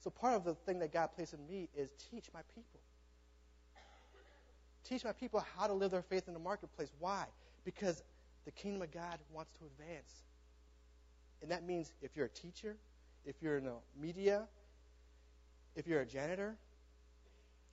[0.00, 2.80] So part of the thing that God placed in me is teach my people.
[4.84, 6.90] Teach my people how to live their faith in the marketplace.
[6.98, 7.26] Why?
[7.64, 8.02] Because
[8.44, 10.22] the kingdom of God wants to advance.
[11.42, 12.76] And that means if you're a teacher,
[13.26, 14.46] if you're in the media,
[15.76, 16.56] if you're a janitor.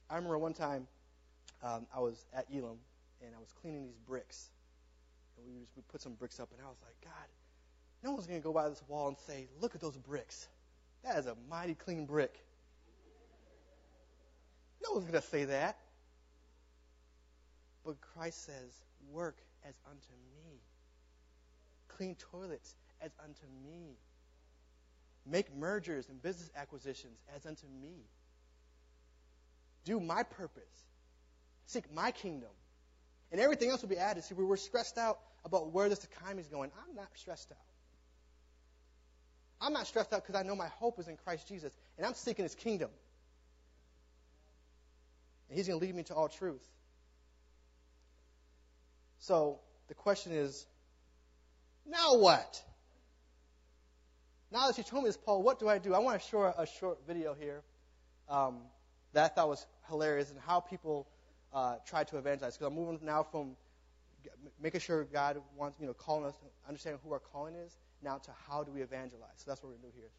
[0.09, 0.87] I remember one time
[1.63, 2.77] um, I was at Elim
[3.21, 4.49] and I was cleaning these bricks.
[5.37, 7.29] And we, we put some bricks up, and I was like, God,
[8.03, 10.47] no one's going to go by this wall and say, look at those bricks.
[11.03, 12.33] That is a mighty clean brick.
[14.83, 15.77] No one's going to say that.
[17.83, 20.59] But Christ says, work as unto me.
[21.87, 23.97] Clean toilets as unto me.
[25.25, 28.07] Make mergers and business acquisitions as unto me.
[29.83, 30.63] Do my purpose.
[31.67, 32.49] Seek my kingdom.
[33.31, 34.23] And everything else will be added.
[34.23, 36.71] See, we were stressed out about where this economy is going.
[36.87, 37.57] I'm not stressed out.
[39.61, 42.13] I'm not stressed out because I know my hope is in Christ Jesus, and I'm
[42.13, 42.89] seeking His kingdom.
[45.49, 46.65] And He's going to lead me to all truth.
[49.19, 50.65] So the question is,
[51.85, 52.61] now what?
[54.51, 55.93] Now that you told me this, Paul, what do I do?
[55.93, 57.61] I want to show a short video here
[58.29, 58.61] um,
[59.13, 61.07] that I thought was hilarious and how people
[61.55, 62.57] uh, try to evangelize.
[62.57, 63.55] Because I'm moving now from
[64.61, 66.35] making sure God wants, you know, calling us,
[66.67, 69.37] understanding who our calling is, now to how do we evangelize.
[69.37, 70.11] So that's what we're going to do here.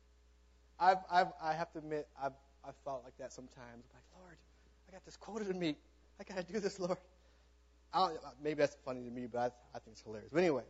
[0.80, 2.32] I've, I've, I have to admit, I've,
[2.64, 3.84] I've felt like that sometimes.
[3.90, 4.36] I'm like, Lord,
[4.88, 5.76] I got this quota to meet.
[6.18, 6.96] I got to do this, Lord.
[8.42, 10.30] maybe that's funny to me, but I, I think it's hilarious.
[10.32, 10.64] But anyway,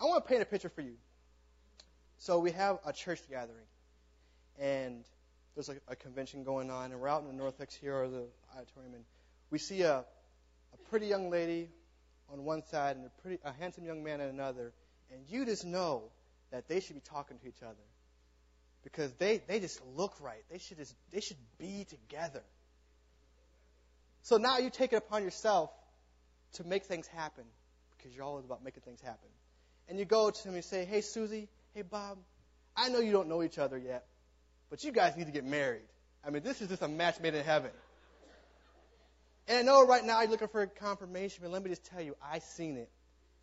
[0.00, 0.94] I want to paint a picture for you.
[2.16, 3.66] So we have a church gathering,
[4.58, 5.04] and
[5.54, 8.26] there's a, a convention going on, and we're out in the narthex here or the
[8.56, 9.04] auditorium, and
[9.50, 11.68] we see a, a pretty young lady
[12.32, 14.72] on one side and a pretty a handsome young man on another,
[15.12, 16.04] and you just know
[16.50, 17.74] that they should be talking to each other
[18.82, 20.44] because they, they just look right.
[20.50, 22.42] They should just they should be together.
[24.22, 25.70] So now you take it upon yourself
[26.54, 27.44] to make things happen
[27.96, 29.28] because you're always about making things happen.
[29.88, 32.18] And you go to him and say, Hey Susie, hey Bob,
[32.76, 34.06] I know you don't know each other yet,
[34.70, 35.82] but you guys need to get married.
[36.26, 37.70] I mean, this is just a match made in heaven.
[39.46, 42.16] And I know right now you're looking for confirmation, but let me just tell you,
[42.22, 42.90] I've seen it,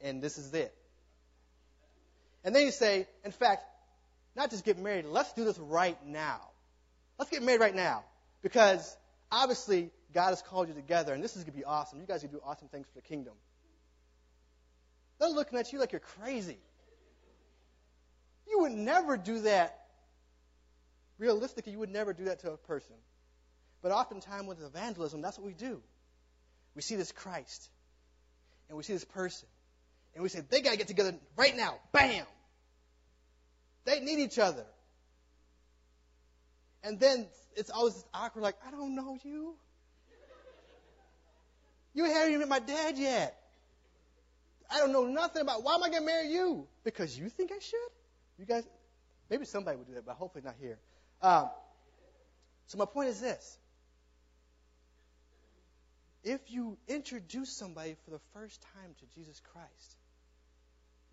[0.02, 0.74] and this is it.
[2.44, 3.64] And then you say, in fact,
[4.36, 6.42] not just get married, let's do this right now.
[7.20, 8.04] Let's get married right now.
[8.42, 8.98] Because
[9.32, 12.00] obviously, God has called you together, and this is going to be awesome.
[12.00, 13.34] You guys going do awesome things for the kingdom.
[15.20, 16.58] They're looking at you like you're crazy.
[18.48, 19.78] You would never do that.
[21.20, 22.96] Realistically, you would never do that to a person.
[23.82, 25.82] But oftentimes with evangelism, that's what we do.
[26.76, 27.70] We see this Christ,
[28.70, 29.48] and we see this person,
[30.14, 31.80] and we say, they got to get together right now.
[31.92, 32.26] Bam!
[33.86, 34.66] They need each other.
[36.84, 39.56] And then it's always awkward, like, I don't know you.
[41.94, 43.38] You haven't even met my dad yet.
[44.70, 46.66] I don't know nothing about why am I to marry you?
[46.86, 47.78] Because you think I should?
[48.40, 48.64] You guys,
[49.30, 50.80] maybe somebody would do that, but hopefully not here.
[51.22, 51.50] Um,
[52.68, 53.58] so my point is this.
[56.24, 59.98] If you introduce somebody for the first time to Jesus Christ,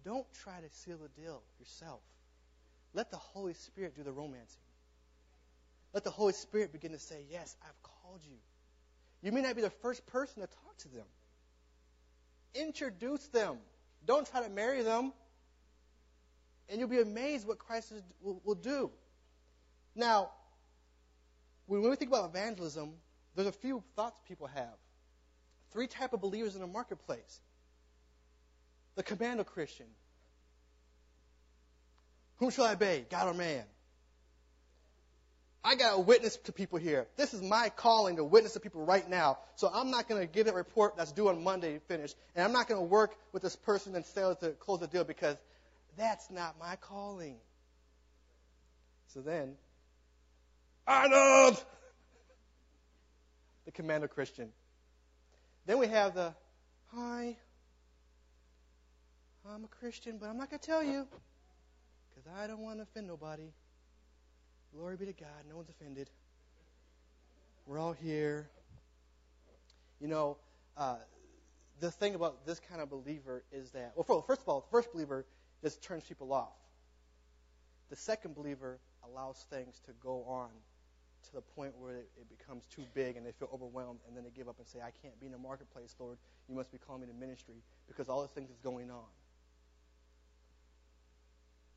[0.05, 2.01] don't try to seal the deal yourself.
[2.93, 4.63] Let the Holy Spirit do the romancing.
[5.95, 8.37] Let the Holy Spirit begin to say, Yes, I've called you.
[9.23, 11.07] You may not be the first person to talk to them.
[12.55, 13.59] Introduce them.
[14.07, 15.13] Don't try to marry them.
[16.69, 18.91] And you'll be amazed what Christ will, will do.
[19.95, 20.31] Now,
[21.67, 22.93] when we think about evangelism,
[23.35, 24.75] there's a few thoughts people have.
[25.73, 27.41] Three type of believers in the marketplace.
[28.97, 29.87] The commando Christian.
[32.37, 33.65] Whom shall I obey, God or man?
[35.65, 37.07] I got a witness to people here.
[37.17, 39.39] This is my calling to witness to people right now.
[39.57, 42.15] So I'm not going to give that report that's due on Monday to finish.
[42.35, 45.05] And I'm not going to work with this person and sell to close the deal
[45.05, 45.37] because
[45.97, 47.37] that's not my calling.
[49.09, 49.57] So then,
[50.87, 51.63] Arnold!
[53.67, 54.51] The commando Christian.
[55.69, 56.33] Then we have the,
[56.95, 57.37] hi,
[59.47, 61.07] I'm a Christian, but I'm not going to tell you
[62.09, 63.53] because I don't want to offend nobody.
[64.75, 65.29] Glory be to God.
[65.47, 66.09] No one's offended.
[67.67, 68.49] We're all here.
[70.01, 70.39] You know,
[70.79, 70.97] uh,
[71.81, 74.91] the thing about this kind of believer is that, well, first of all, the first
[74.91, 75.27] believer
[75.63, 76.57] just turns people off.
[77.91, 80.49] The second believer allows things to go on
[81.27, 84.31] to the point where it, becomes too big and they feel overwhelmed and then they
[84.31, 86.17] give up and say, I can't be in the marketplace, Lord.
[86.49, 89.05] You must be calling me to ministry because all these things is going on.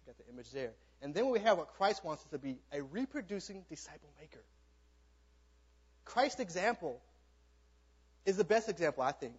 [0.06, 0.72] Got the image there.
[1.02, 4.44] And then we have what Christ wants us to be a reproducing disciple maker.
[6.06, 7.02] Christ's example
[8.26, 9.36] is the best example, I think.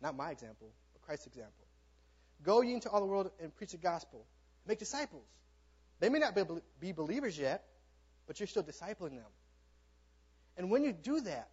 [0.00, 1.64] Not my example, but Christ's example.
[2.42, 4.24] Go ye into all the world and preach the gospel.
[4.66, 5.26] Make disciples.
[6.00, 6.36] They may not
[6.80, 7.64] be believers yet,
[8.26, 9.30] but you're still discipling them.
[10.56, 11.48] And when you do that,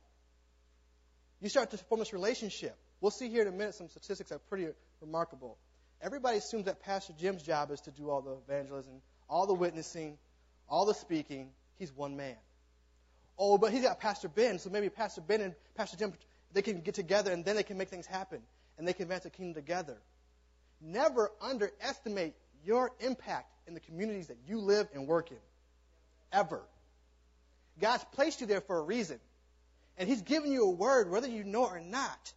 [1.41, 2.75] you start to form this relationship.
[2.99, 4.67] We'll see here in a minute some statistics that are pretty
[5.01, 5.57] remarkable.
[6.01, 10.17] Everybody assumes that Pastor Jim's job is to do all the evangelism, all the witnessing,
[10.67, 11.49] all the speaking.
[11.79, 12.37] He's one man.
[13.37, 16.13] Oh, but he's got Pastor Ben, so maybe Pastor Ben and Pastor Jim,
[16.53, 18.41] they can get together and then they can make things happen
[18.77, 19.97] and they can advance the kingdom together.
[20.79, 25.37] Never underestimate your impact in the communities that you live and work in.
[26.31, 26.61] Ever.
[27.79, 29.19] God's placed you there for a reason.
[29.97, 32.33] And He's given you a word, whether you know it or not.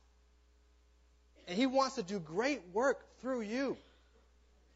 [1.47, 3.77] And He wants to do great work through you.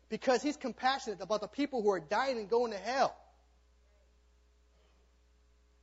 [0.09, 3.17] Because He's compassionate about the people who are dying and going to hell.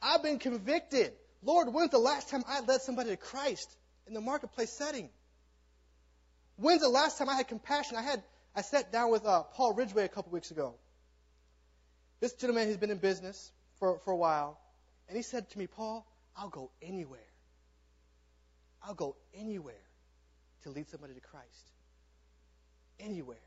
[0.02, 1.14] I've been convicted.
[1.44, 3.76] Lord, when's the last time I led somebody to Christ
[4.08, 5.10] in the marketplace setting?
[6.58, 7.98] When's the last time I had compassion?
[7.98, 8.24] I had
[8.56, 10.76] I sat down with uh, Paul Ridgway a couple weeks ago.
[12.20, 14.60] This gentleman has been in business for, for a while,
[15.08, 17.20] and he said to me, Paul, I'll go anywhere.
[18.84, 19.74] I'll go anywhere
[20.64, 21.72] to lead somebody to Christ.
[23.00, 23.38] Anywhere.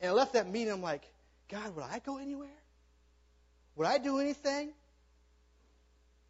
[0.00, 1.02] And I left that meeting, I'm like,
[1.48, 2.48] God, would I go anywhere?
[3.76, 4.72] Would I do anything?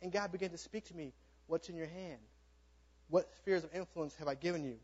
[0.03, 1.13] And God began to speak to me,
[1.51, 2.21] What's in your hand?
[3.09, 4.77] What spheres of influence have I given you?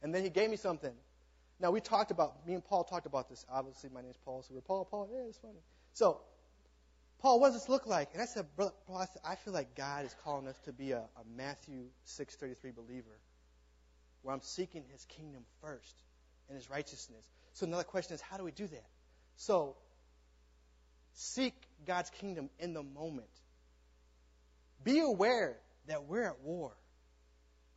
[0.00, 0.94] And then He gave me something.
[1.64, 3.46] Now, we talked about, me and Paul talked about this.
[3.50, 5.62] Obviously, my name's Paul, so we're Paul, Paul, yeah, it's funny.
[5.94, 6.20] So,
[7.20, 8.10] Paul, what does this look like?
[8.12, 10.74] And I said, Brother Paul, I, said, I feel like God is calling us to
[10.74, 13.18] be a, a Matthew 6.33 believer,
[14.20, 16.02] where I'm seeking his kingdom first
[16.50, 17.24] and his righteousness.
[17.54, 18.86] So another question is, how do we do that?
[19.36, 19.74] So,
[21.14, 21.54] seek
[21.86, 23.30] God's kingdom in the moment.
[24.82, 26.76] Be aware that we're at war.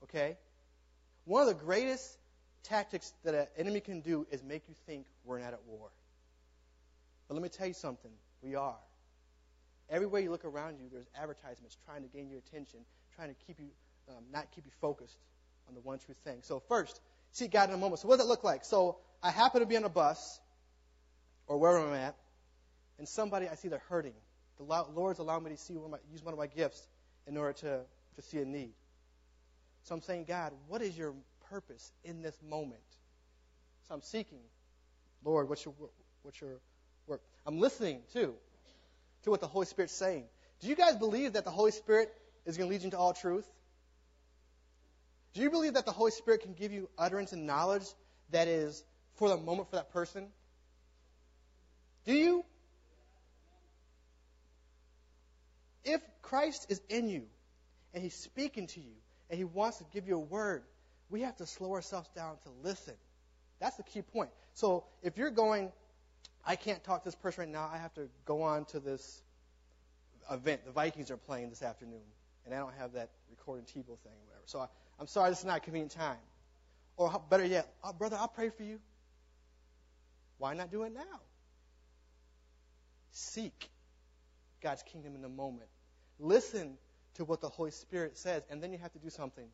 [0.04, 0.36] Okay?
[1.24, 2.18] One of the greatest
[2.70, 5.90] tactics that an enemy can do is make you think we're not at war.
[7.28, 8.12] But let me tell you something.
[8.42, 8.78] We are.
[9.90, 12.80] Everywhere you look around you, there's advertisements trying to gain your attention,
[13.16, 13.68] trying to keep you,
[14.10, 15.18] um, not keep you focused
[15.68, 16.40] on the one true thing.
[16.42, 17.00] So first,
[17.32, 18.02] seek God in a moment.
[18.02, 18.66] So what does it look like?
[18.66, 20.40] So I happen to be on a bus,
[21.48, 22.16] or wherever I'm at,
[23.00, 24.14] and somebody I see they're hurting.
[24.58, 26.86] The Lord's allowed me to see one my, use one of my gifts
[27.28, 27.80] in order to,
[28.16, 28.74] to see a need.
[29.84, 31.14] So I'm saying, God, what is your
[31.50, 32.82] purpose in this moment?
[33.88, 34.40] So I'm seeking,
[35.24, 35.74] Lord, what's your,
[36.24, 36.60] what's your
[37.08, 37.22] work?
[37.46, 38.34] I'm listening too
[39.24, 40.26] to what the Holy Spirit's saying.
[40.62, 42.12] Do you guys believe that the Holy Spirit
[42.46, 43.48] is going to lead you into all truth?
[45.34, 47.86] Do you believe that the Holy Spirit can give you utterance and knowledge
[48.32, 48.84] that is
[49.16, 50.28] for the moment for that person?
[52.06, 52.46] Do you?
[55.84, 57.24] If Christ is in you
[57.94, 58.94] and He's speaking to you
[59.30, 60.64] and He wants to give you a word,
[61.10, 62.96] we have to slow ourselves down to listen.
[63.60, 64.30] That's the key point.
[64.54, 65.72] So if you're going,
[66.46, 67.70] I can't talk to this person right now.
[67.72, 69.22] I have to go on to this
[70.32, 70.66] event.
[70.66, 72.02] The Vikings are playing this afternoon,
[72.46, 74.44] and I don't have that recording TiVo thing or whatever.
[74.46, 74.68] So I,
[75.00, 76.18] I'm sorry, this is not a convenient time.
[76.96, 78.80] Or better yet, oh, brother, I'll pray for you.
[80.38, 81.22] Why not do it now?
[83.12, 83.70] Seek
[84.62, 85.70] God's kingdom in the moment.
[86.20, 86.78] Listen
[87.16, 89.48] to what the Holy Spirit says, and then you have to do something.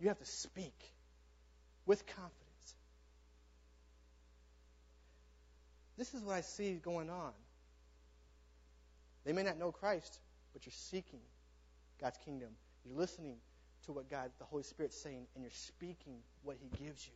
[0.00, 0.74] You have to speak
[1.86, 2.74] with confidence.
[5.98, 7.32] This is what I see going on.
[9.24, 10.18] They may not know Christ,
[10.54, 11.20] but you're seeking
[12.00, 12.48] God's kingdom.
[12.86, 13.36] You're listening
[13.84, 17.12] to what God, the Holy Spirit's saying, and you're speaking what He gives you.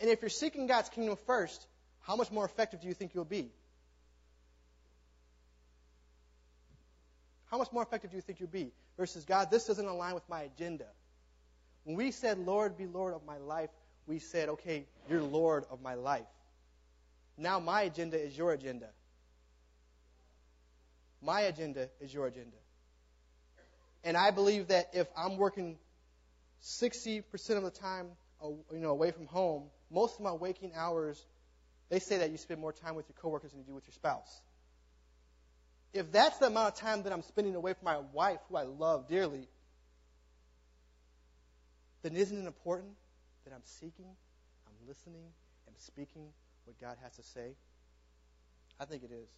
[0.00, 1.66] And if you're seeking God's kingdom first,
[2.02, 3.50] how much more effective do you think you'll be?
[7.50, 8.72] How much more effective do you think you'll be?
[8.96, 10.86] Versus, God, this doesn't align with my agenda.
[11.84, 13.70] When we said, Lord, be Lord of my life,
[14.06, 16.26] we said, okay, you're Lord of my life.
[17.36, 18.88] Now my agenda is your agenda.
[21.22, 22.56] My agenda is your agenda.
[24.04, 25.78] And I believe that if I'm working
[26.62, 27.24] 60%
[27.56, 28.08] of the time,
[28.42, 31.24] uh, you know, away from home, most of my waking hours,
[31.88, 33.94] they say that you spend more time with your coworkers than you do with your
[33.94, 34.40] spouse.
[35.92, 38.62] If that's the amount of time that I'm spending away from my wife, who I
[38.62, 39.48] love dearly,
[42.02, 42.92] then isn't it important
[43.44, 44.06] that I'm seeking,
[44.66, 45.24] I'm listening,
[45.66, 46.28] I'm speaking
[46.64, 47.54] what God has to say?
[48.78, 49.28] I think it is.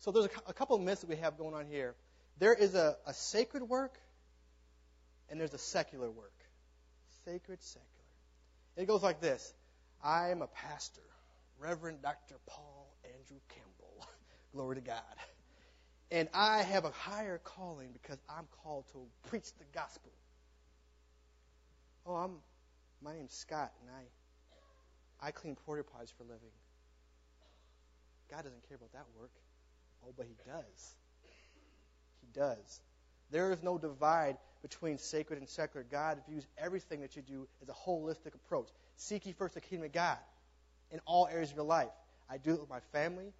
[0.00, 1.94] So there's a, a couple of myths that we have going on here.
[2.38, 3.98] There is a, a sacred work,
[5.30, 6.34] and there's a secular work.
[7.24, 7.88] Sacred, secular.
[8.76, 9.52] It goes like this
[10.02, 11.02] I'm a pastor,
[11.58, 12.36] Reverend Dr.
[12.46, 14.06] Paul Andrew Campbell.
[14.52, 15.02] Glory to God.
[16.10, 18.98] And I have a higher calling because I'm called to
[19.28, 20.12] preach the gospel.
[22.06, 22.36] Oh, I'm
[23.02, 26.50] my name's Scott and I I clean porta potties for a living.
[28.30, 29.30] God doesn't care about that work.
[30.04, 30.94] Oh, but he does.
[32.20, 32.80] He does.
[33.30, 35.84] There is no divide between sacred and secular.
[35.90, 38.68] God views everything that you do as a holistic approach.
[38.96, 40.18] Seek ye first the kingdom of God
[40.90, 41.88] in all areas of your life.
[42.28, 43.32] I do it with my family.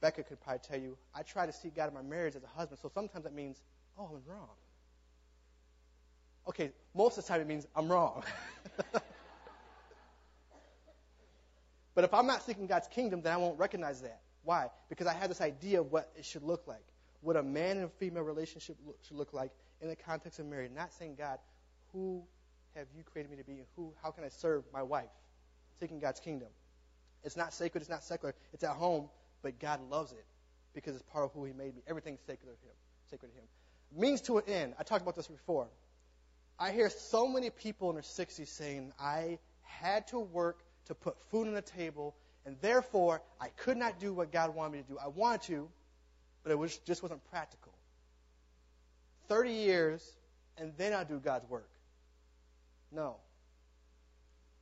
[0.00, 2.46] Becca could probably tell you, I try to seek God in my marriage as a
[2.46, 3.60] husband, so sometimes that means,
[3.98, 4.48] oh, I'm wrong.
[6.48, 8.24] Okay, most of the time it means I'm wrong.
[11.94, 14.20] but if I'm not seeking God's kingdom, then I won't recognize that.
[14.44, 14.70] Why?
[14.88, 16.84] Because I have this idea of what it should look like,
[17.20, 18.76] what a man and a female relationship
[19.06, 19.50] should look like
[19.82, 20.70] in the context of marriage.
[20.74, 21.38] Not saying, God,
[21.92, 22.22] who
[22.74, 25.10] have you created me to be, and who, how can I serve my wife?
[25.80, 26.48] Seeking God's kingdom.
[27.24, 29.10] It's not sacred, it's not secular, it's at home,
[29.42, 30.24] but God loves it
[30.72, 31.82] because it's part of who He made me.
[31.86, 32.74] Everything's sacred to Him.
[33.10, 33.44] Sacred to Him.
[34.00, 34.74] Means to an end.
[34.78, 35.68] I talked about this before.
[36.58, 41.16] I hear so many people in their 60s saying, I had to work to put
[41.30, 44.88] food on the table, and therefore I could not do what God wanted me to
[44.88, 44.98] do.
[44.98, 45.68] I wanted to,
[46.42, 47.72] but it was, just wasn't practical.
[49.28, 50.16] 30 years,
[50.56, 51.70] and then I'll do God's work.
[52.90, 53.16] No.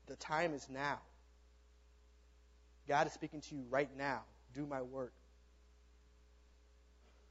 [0.07, 1.01] The time is now.
[2.89, 4.23] God is speaking to you right now.
[4.55, 5.13] Do my work.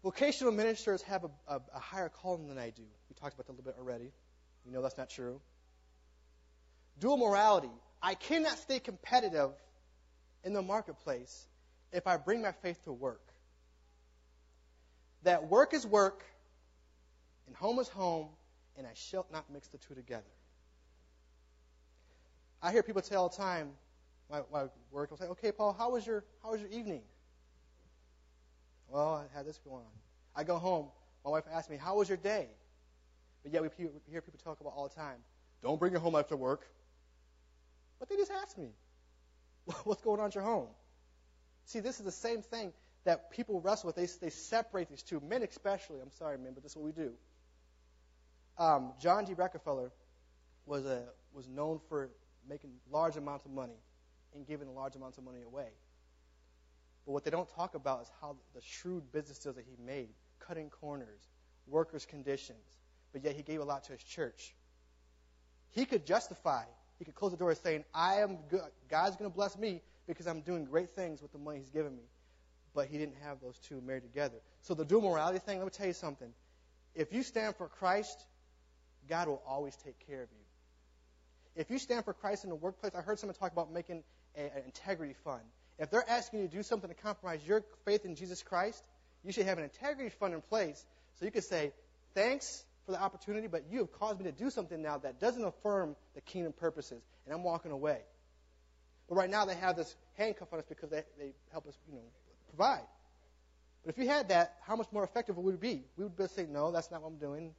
[0.04, 2.84] Vocational ministers have a, a, a higher calling than I do.
[3.10, 4.12] We talked about that a little bit already.
[4.66, 5.40] You know that's not true.
[7.00, 7.72] Dual morality.
[8.02, 9.52] I cannot stay competitive
[10.44, 11.48] in the marketplace
[11.92, 13.22] if I bring my faith to work.
[15.24, 16.24] That work is work,
[17.48, 18.28] and home is home,
[18.78, 20.24] and I shall not mix the two together.
[22.62, 23.72] I hear people say all the time,
[24.30, 27.02] my, my work will say, "Okay, Paul, how was your how was your evening?"
[28.88, 29.92] Well, I had this going on.
[30.36, 30.88] I go home.
[31.24, 32.50] My wife asks me, "How was your day?"
[33.46, 33.70] But yet we
[34.10, 35.24] hear people talk about all the time,
[35.62, 36.68] "Don't bring your home after work."
[38.00, 38.72] But they just ask me,
[39.84, 40.68] "What's going on at your home?"
[41.66, 42.74] See, this is the same thing
[43.04, 43.98] that people wrestle with.
[43.98, 46.02] They, they separate these two, men especially.
[46.02, 47.14] I'm sorry, men, but this is what we do.
[48.58, 49.36] Um, John D.
[49.36, 49.92] Rockefeller
[50.66, 52.10] was a was known for
[52.50, 53.78] making large amounts of money
[54.34, 55.70] and giving large amounts of money away.
[57.06, 60.10] But what they don't talk about is how the shrewd business deals that he made,
[60.40, 61.30] cutting corners,
[61.68, 62.66] workers' conditions,
[63.16, 64.54] but yet he gave a lot to his church.
[65.72, 66.64] He could justify,
[67.00, 68.60] he could close the door saying, I am good,
[68.92, 71.96] God's going to bless me because I'm doing great things with the money he's given
[71.96, 72.04] me.
[72.74, 74.36] But he didn't have those two married together.
[74.64, 76.28] So the dual morality thing, let me tell you something.
[76.94, 78.22] If you stand for Christ,
[79.08, 81.62] God will always take care of you.
[81.62, 84.04] If you stand for Christ in the workplace, I heard someone talk about making
[84.36, 85.44] a, an integrity fund.
[85.80, 88.84] If they're asking you to do something to compromise your faith in Jesus Christ,
[89.24, 90.86] you should have an integrity fund in place
[91.18, 91.72] so you can say,
[92.14, 95.44] thanks for the opportunity, but you have caused me to do something now that doesn't
[95.44, 98.00] affirm the kingdom purposes, and I'm walking away.
[99.10, 101.96] But right now they have this handcuff on us because they, they help us, you
[101.96, 102.02] know,
[102.50, 102.86] provide.
[103.84, 105.84] But if you had that, how much more effective would we be?
[105.98, 107.54] We would just say, no, that's not what I'm doing.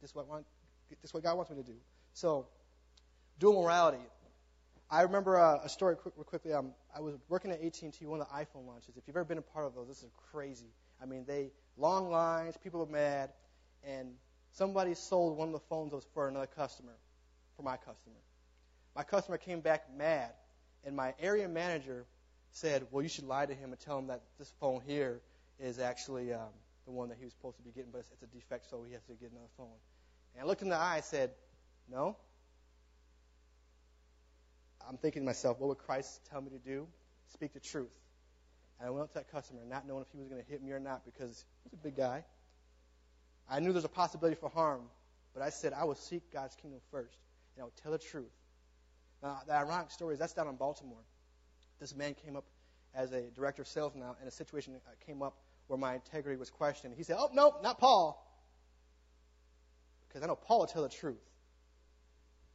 [0.00, 0.46] This is what, want,
[0.90, 1.76] this is what God wants me to do.
[2.12, 2.46] So,
[3.38, 4.02] dual morality.
[4.90, 6.52] I remember uh, a story quick, quickly.
[6.52, 8.96] Um, I was working at AT&T, one of the iPhone launches.
[8.96, 10.70] If you've ever been a part of those, this is crazy.
[11.02, 13.30] I mean, they long lines, people are mad,
[13.82, 14.10] and
[14.52, 16.96] somebody sold one of the phones for another customer,
[17.56, 18.16] for my customer.
[18.94, 20.30] My customer came back mad,
[20.84, 22.06] and my area manager
[22.50, 25.20] said, "Well, you should lie to him and tell him that this phone here
[25.58, 26.52] is actually um,
[26.84, 28.84] the one that he was supposed to be getting, but it's, it's a defect, so
[28.86, 29.78] he has to get another phone."
[30.34, 31.30] And I looked in the eye and said,
[31.90, 32.16] "No,
[34.88, 36.86] I'm thinking to myself, what would Christ tell me to do?
[37.32, 37.96] Speak the truth.
[38.78, 40.62] And I went up to that customer, not knowing if he was going to hit
[40.62, 42.24] me or not, because he's a big guy.
[43.48, 44.82] I knew there's a possibility for harm,
[45.34, 47.16] but I said I would seek God's kingdom first,
[47.54, 48.32] and I would tell the truth.
[49.22, 51.04] Now, the ironic story is that's down in Baltimore.
[51.80, 52.44] This man came up
[52.94, 54.74] as a director of sales now, and a situation
[55.06, 55.36] came up
[55.66, 56.94] where my integrity was questioned.
[56.96, 58.26] He said, "Oh, nope, not Paul,"
[60.08, 61.22] because I know Paul will tell the truth.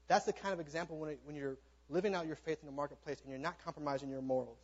[0.08, 1.58] That's the kind of example when, it, when you're
[1.90, 4.60] living out your faith in the marketplace and you're not compromising your morals.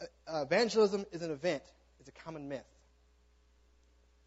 [0.00, 1.62] Uh, evangelism is an event,
[2.00, 2.64] it's a common myth.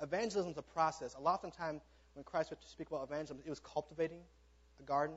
[0.01, 1.15] Evangelism is a process.
[1.15, 1.81] A lot of times
[2.13, 4.19] when Christ to speak about evangelism, it was cultivating
[4.79, 5.15] a garden,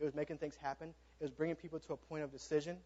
[0.00, 2.76] it was making things happen, it was bringing people to a point of decision.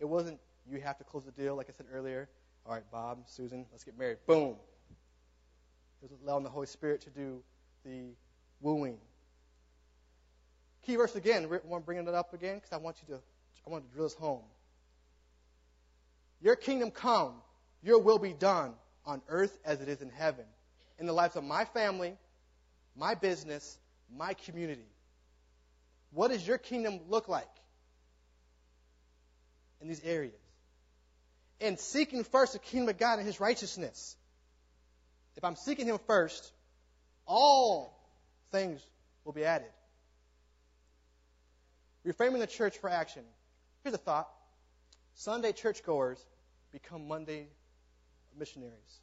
[0.00, 0.38] It wasn't,
[0.70, 2.28] you have to close the deal, like I said earlier.
[2.66, 4.18] All right, Bob, Susan, let's get married.
[4.26, 4.56] Boom.
[6.02, 7.42] It was allowing the Holy Spirit to do
[7.84, 8.14] the
[8.60, 8.98] wooing,
[10.84, 11.48] Key verse again.
[11.72, 13.22] I'm bringing it up again because I want you to,
[13.66, 14.42] I want to drill this home.
[16.42, 17.36] Your kingdom come,
[17.82, 18.74] your will be done
[19.06, 20.44] on earth as it is in heaven,
[20.98, 22.16] in the lives of my family,
[22.96, 23.78] my business,
[24.14, 24.86] my community.
[26.12, 27.48] What does your kingdom look like
[29.80, 30.34] in these areas?
[31.60, 34.16] And seeking first the kingdom of God and his righteousness.
[35.36, 36.52] If I'm seeking him first,
[37.26, 37.98] all
[38.52, 38.80] things
[39.24, 39.70] will be added.
[42.06, 43.22] Reframing the church for action.
[43.82, 44.28] Here's a thought
[45.14, 46.18] Sunday churchgoers
[46.70, 47.48] become Monday
[48.38, 49.00] missionaries.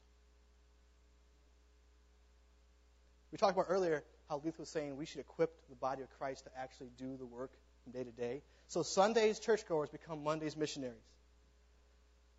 [3.31, 6.45] We talked about earlier how Luther was saying we should equip the body of Christ
[6.45, 7.51] to actually do the work
[7.83, 8.41] from day to day.
[8.67, 10.97] So Sundays churchgoers become Mondays missionaries.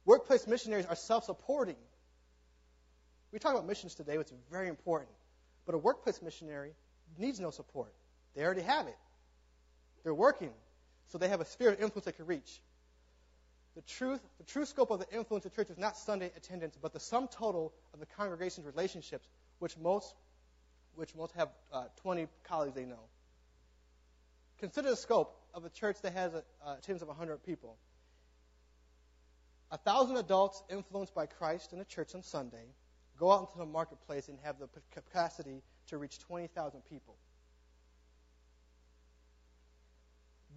[0.04, 1.76] Workplace missionaries are self supporting.
[3.32, 5.10] We talk about missions today, which is very important.
[5.64, 6.72] But a workplace missionary
[7.18, 7.92] needs no support.
[8.34, 8.96] They already have it.
[10.02, 10.52] They're working.
[11.08, 12.60] So they have a sphere of influence they can reach.
[13.74, 16.92] The truth, the true scope of the influence of church is not Sunday attendance, but
[16.92, 19.26] the sum total of the congregation's relationships,
[19.60, 20.14] which most,
[20.94, 23.00] which most have uh, 20 colleagues they know.
[24.58, 27.76] Consider the scope of a church that has a uh, attendance of 100 people.
[29.70, 32.66] A thousand adults influenced by Christ in the church on Sunday
[33.18, 37.16] go out into the marketplace and have the capacity to reach 20,000 people.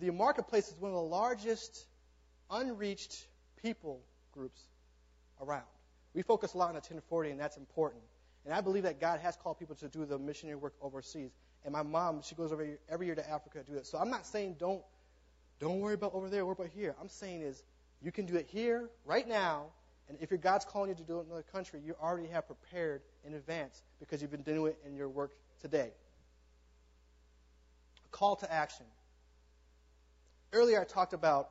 [0.02, 1.86] The marketplace is one of the largest
[2.50, 3.26] unreached
[3.62, 4.62] people groups
[5.42, 5.64] around.
[6.14, 8.04] We focus a lot on the 1040, and that's important.
[8.46, 11.32] And I believe that God has called people to do the missionary work overseas.
[11.64, 13.88] And my mom, she goes over every year to Africa to do it.
[13.88, 14.84] So I'm not saying don't
[15.60, 16.96] don't worry about over there, worry about here.
[17.00, 17.64] I'm saying is
[18.02, 19.68] you can do it here, right now,
[20.10, 22.46] and if your God's calling you to do it in another country, you already have
[22.46, 25.32] prepared in advance because you've been doing it in your work
[25.62, 25.92] today.
[28.06, 28.86] A call to action.
[30.54, 31.50] Earlier I talked about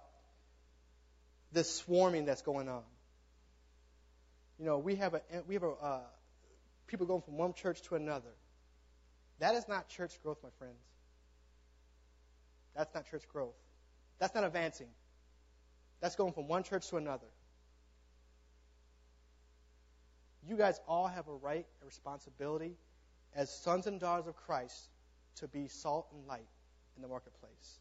[1.55, 2.83] this swarming that's going on.
[4.59, 6.01] You know, we have a we have a uh,
[6.87, 8.35] people going from one church to another.
[9.39, 10.83] That is not church growth, my friends.
[12.77, 13.55] That's not church growth.
[14.19, 14.89] That's not advancing.
[16.01, 17.27] That's going from one church to another.
[20.47, 22.77] You guys all have a right and responsibility
[23.35, 24.79] as sons and daughters of Christ
[25.37, 26.47] to be salt and light
[26.97, 27.79] in the marketplace.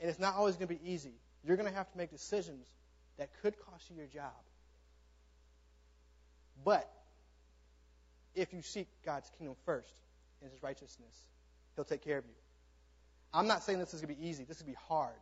[0.00, 1.14] And it's not always going to be easy.
[1.48, 2.66] You're going to have to make decisions
[3.16, 4.34] that could cost you your job.
[6.62, 6.86] But
[8.34, 9.88] if you seek God's kingdom first
[10.42, 11.16] and his righteousness,
[11.74, 12.34] he'll take care of you.
[13.32, 14.44] I'm not saying this is going to be easy.
[14.44, 15.14] This is going to be hard.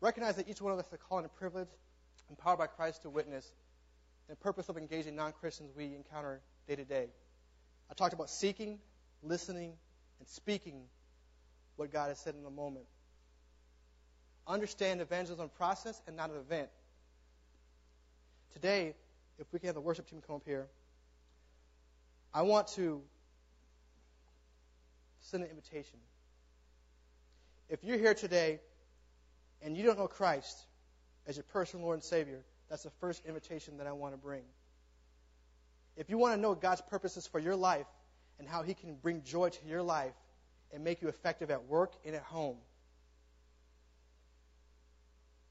[0.00, 1.68] Recognize that each one of us is called and privilege,
[2.30, 3.50] empowered by Christ to witness,
[4.28, 7.08] and purpose of engaging non-Christians we encounter day to day.
[7.90, 8.78] I talked about seeking,
[9.24, 9.72] listening,
[10.20, 10.84] and speaking
[11.74, 12.84] what God has said in the moment
[14.46, 16.68] understand evangelism process and not an event.
[18.52, 18.94] Today,
[19.38, 20.66] if we can have the worship team come up here,
[22.32, 23.02] I want to
[25.20, 25.98] send an invitation.
[27.68, 28.60] If you're here today
[29.62, 30.66] and you don't know Christ
[31.26, 34.42] as your personal Lord and Savior, that's the first invitation that I want to bring.
[35.96, 37.86] If you want to know God's purposes for your life
[38.38, 40.14] and how He can bring joy to your life
[40.72, 42.56] and make you effective at work and at home,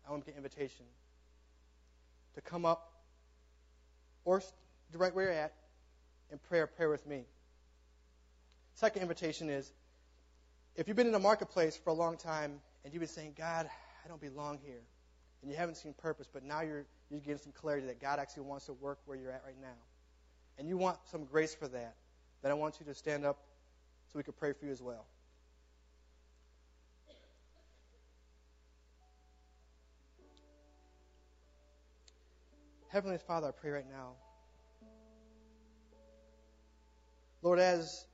[0.07, 0.85] I want to get invitation
[2.35, 2.91] to come up
[4.25, 4.41] or
[4.95, 5.53] right where you're at
[6.31, 7.23] and pray a prayer with me.
[8.75, 9.71] Second invitation is
[10.75, 13.69] if you've been in the marketplace for a long time and you've been saying, God,
[14.03, 14.81] I don't belong here,
[15.41, 18.43] and you haven't seen purpose, but now you're, you're getting some clarity that God actually
[18.43, 19.77] wants to work where you're at right now,
[20.57, 21.95] and you want some grace for that,
[22.41, 23.37] then I want you to stand up
[24.11, 25.05] so we can pray for you as well.
[32.93, 34.11] Heavenly Father, I pray right now.
[37.41, 38.05] Lord, as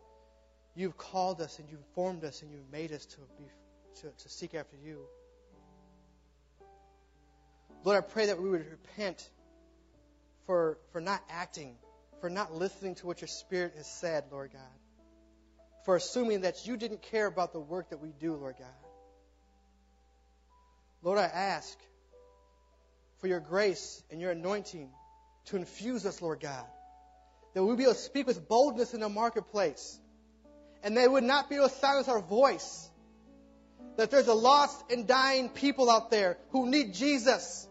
[0.74, 3.44] you've called us and you've formed us and you've made us to be
[3.96, 5.02] to, to seek after you.
[7.84, 9.30] Lord, I pray that we would repent
[10.46, 11.76] for, for not acting,
[12.22, 14.62] for not listening to what your Spirit has said, Lord God,
[15.84, 18.68] for assuming that you didn't care about the work that we do, Lord God.
[21.04, 21.78] Lord, I ask
[23.20, 24.90] for your grace and your anointing
[25.46, 26.66] to infuse us, Lord God.
[27.54, 30.00] That we be able to speak with boldness in the marketplace.
[30.84, 32.90] And they would not be able to silence our voice.
[33.98, 37.68] That there's a lost and dying people out there who need Jesus.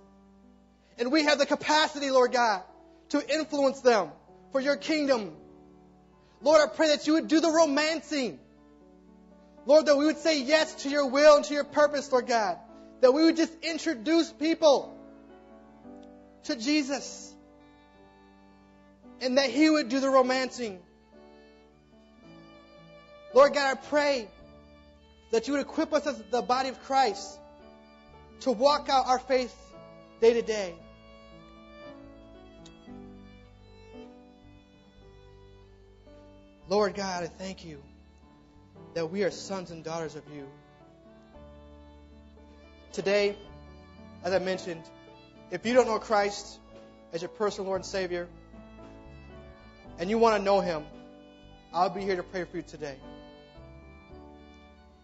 [0.99, 2.63] And we have the capacity, Lord God,
[3.11, 4.11] to influence them
[4.53, 5.37] for your kingdom.
[6.43, 8.39] Lord, I pray that you would do the romancing.
[9.65, 12.59] Lord, that we would say yes to your will and to your purpose, Lord God.
[13.01, 14.98] That we would just introduce people
[16.45, 17.35] to Jesus.
[19.21, 20.79] And that He would do the romancing.
[23.35, 24.29] Lord God, I pray
[25.31, 27.39] that you would equip us as the body of Christ
[28.41, 29.55] to walk out our faith
[30.21, 30.75] day to day.
[36.69, 37.83] Lord God, I thank you
[38.95, 40.47] that we are sons and daughters of you.
[42.93, 43.37] Today,
[44.23, 44.83] as I mentioned,
[45.51, 46.59] if you don't know Christ
[47.13, 48.29] as your personal Lord and Savior,
[49.99, 50.85] and you want to know Him,
[51.73, 52.97] I'll be here to pray for you today.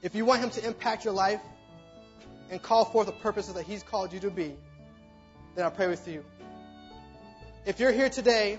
[0.02, 1.40] If you want Him to impact your life
[2.50, 4.54] and call forth the purposes that He's called you to be,
[5.54, 6.24] then I'll pray with you.
[7.64, 8.58] If you're here today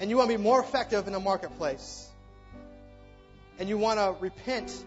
[0.00, 2.08] and you want to be more effective in the marketplace
[3.58, 4.84] and you want to repent,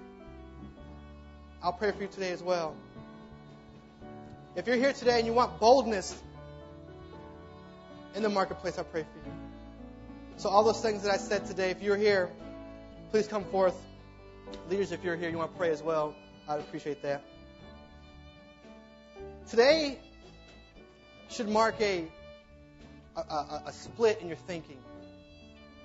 [1.63, 2.75] I'll pray for you today as well.
[4.58, 6.20] If you're here today and you want boldness
[8.16, 9.34] in the marketplace, I pray for you.
[10.38, 12.32] So, all those things that I said today, if you're here,
[13.12, 13.80] please come forth.
[14.68, 16.16] Leaders, if you're here, you want to pray as well,
[16.49, 17.22] I'd appreciate that.
[19.47, 19.99] Today
[21.30, 22.08] should mark a,
[23.16, 24.80] a, a, split in your thinking.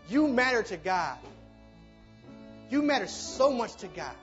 [0.08, 1.18] You matter to God.
[2.70, 4.16] You matter so much to God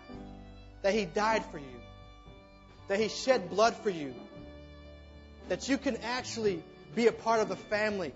[0.81, 1.81] that He died for you,
[2.87, 4.15] that He shed blood for you,
[5.49, 6.63] that you can actually
[6.95, 8.13] be a part of the family,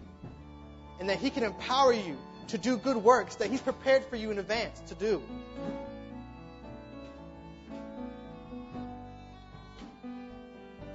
[1.00, 2.18] and that He can empower you
[2.48, 5.22] to do good works that He's prepared for you in advance to do.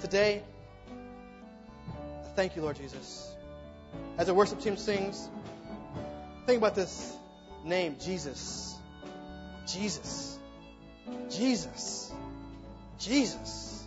[0.01, 0.43] Today,
[2.37, 3.31] thank you, Lord Jesus.
[4.17, 5.29] As the worship team sings,
[6.47, 7.13] think about this
[7.65, 8.77] name, Jesus.
[9.67, 10.39] Jesus.
[11.31, 12.13] Jesus.
[12.99, 13.85] Jesus.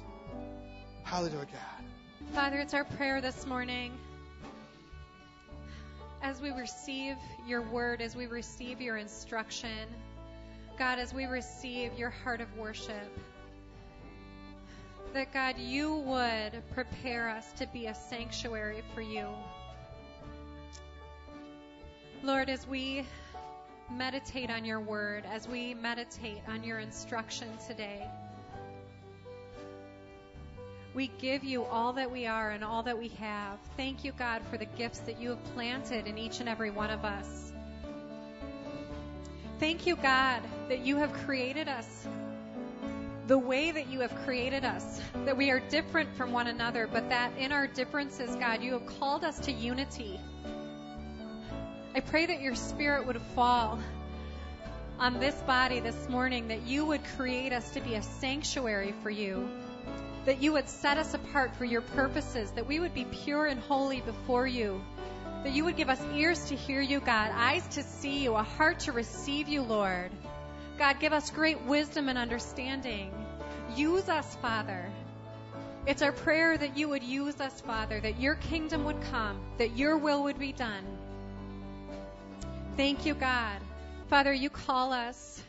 [1.03, 1.70] Hallelujah, God.
[2.33, 3.91] Father, it's our prayer this morning.
[6.21, 9.85] As we receive your word, as we receive your instruction,
[10.79, 13.19] God, as we receive your heart of worship,
[15.13, 19.27] that God, you would prepare us to be a sanctuary for you.
[22.23, 23.05] Lord, as we
[23.91, 28.07] meditate on your word, as we meditate on your instruction today,
[30.93, 33.57] we give you all that we are and all that we have.
[33.77, 36.89] Thank you, God, for the gifts that you have planted in each and every one
[36.89, 37.53] of us.
[39.59, 42.07] Thank you, God, that you have created us
[43.27, 47.07] the way that you have created us, that we are different from one another, but
[47.07, 50.19] that in our differences, God, you have called us to unity.
[51.95, 53.79] I pray that your spirit would fall
[54.99, 59.09] on this body this morning, that you would create us to be a sanctuary for
[59.09, 59.47] you,
[60.25, 63.59] that you would set us apart for your purposes, that we would be pure and
[63.61, 64.81] holy before you,
[65.43, 68.43] that you would give us ears to hear you, God, eyes to see you, a
[68.43, 70.11] heart to receive you, Lord.
[70.77, 73.11] God, give us great wisdom and understanding.
[73.75, 74.85] Use us, Father.
[75.87, 79.75] It's our prayer that you would use us, Father, that your kingdom would come, that
[79.75, 80.85] your will would be done.
[82.77, 83.59] Thank you, God.
[84.09, 85.41] Father, you call us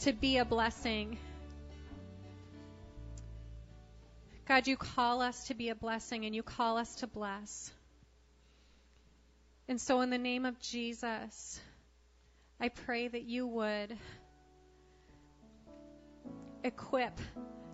[0.00, 1.16] to be a blessing.
[4.46, 7.72] God, you call us to be a blessing and you call us to bless.
[9.68, 11.58] And so, in the name of Jesus,
[12.60, 13.96] I pray that you would
[16.62, 17.18] equip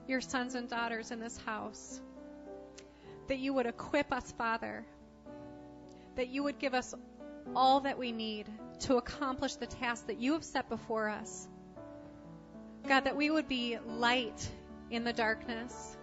[0.06, 2.00] your sons and daughters in this house.
[3.26, 4.84] That you would equip us, Father.
[6.14, 6.94] That you would give us
[7.54, 8.46] all that we need
[8.80, 11.48] to accomplish the task that you have set before us.
[12.86, 14.48] God, that we would be light
[14.90, 15.96] in the darkness.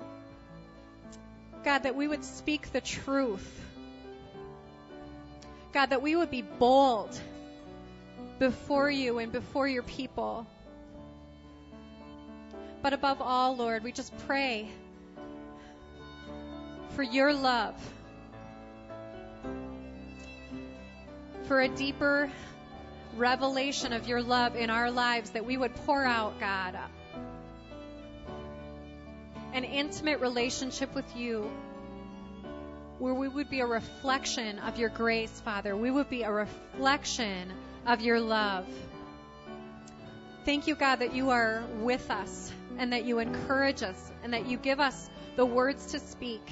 [1.68, 3.45] God, that we would speak the truth.
[5.74, 7.20] God, that we would be bold
[8.39, 10.47] before you and before your people.
[12.82, 14.70] But above all, Lord, we just pray
[16.91, 17.76] for your love,
[21.49, 22.32] for a deeper
[23.18, 26.80] revelation of your love in our lives that we would pour out, God.
[29.57, 31.49] An intimate relationship with you
[32.99, 35.75] where we would be a reflection of your grace, Father.
[35.75, 37.51] We would be a reflection
[37.87, 38.67] of your love.
[40.45, 44.45] Thank you, God, that you are with us and that you encourage us and that
[44.45, 46.47] you give us the words to speak.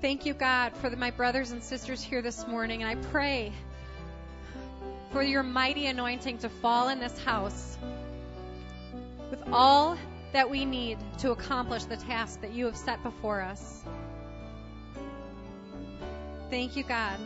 [0.00, 2.84] Thank you, God, for the, my brothers and sisters here this morning.
[2.84, 3.52] And I pray
[5.10, 7.76] for your mighty anointing to fall in this house
[9.30, 9.96] with all
[10.32, 13.82] that we need to accomplish the task that you have set before us.
[16.50, 17.18] Thank you, God.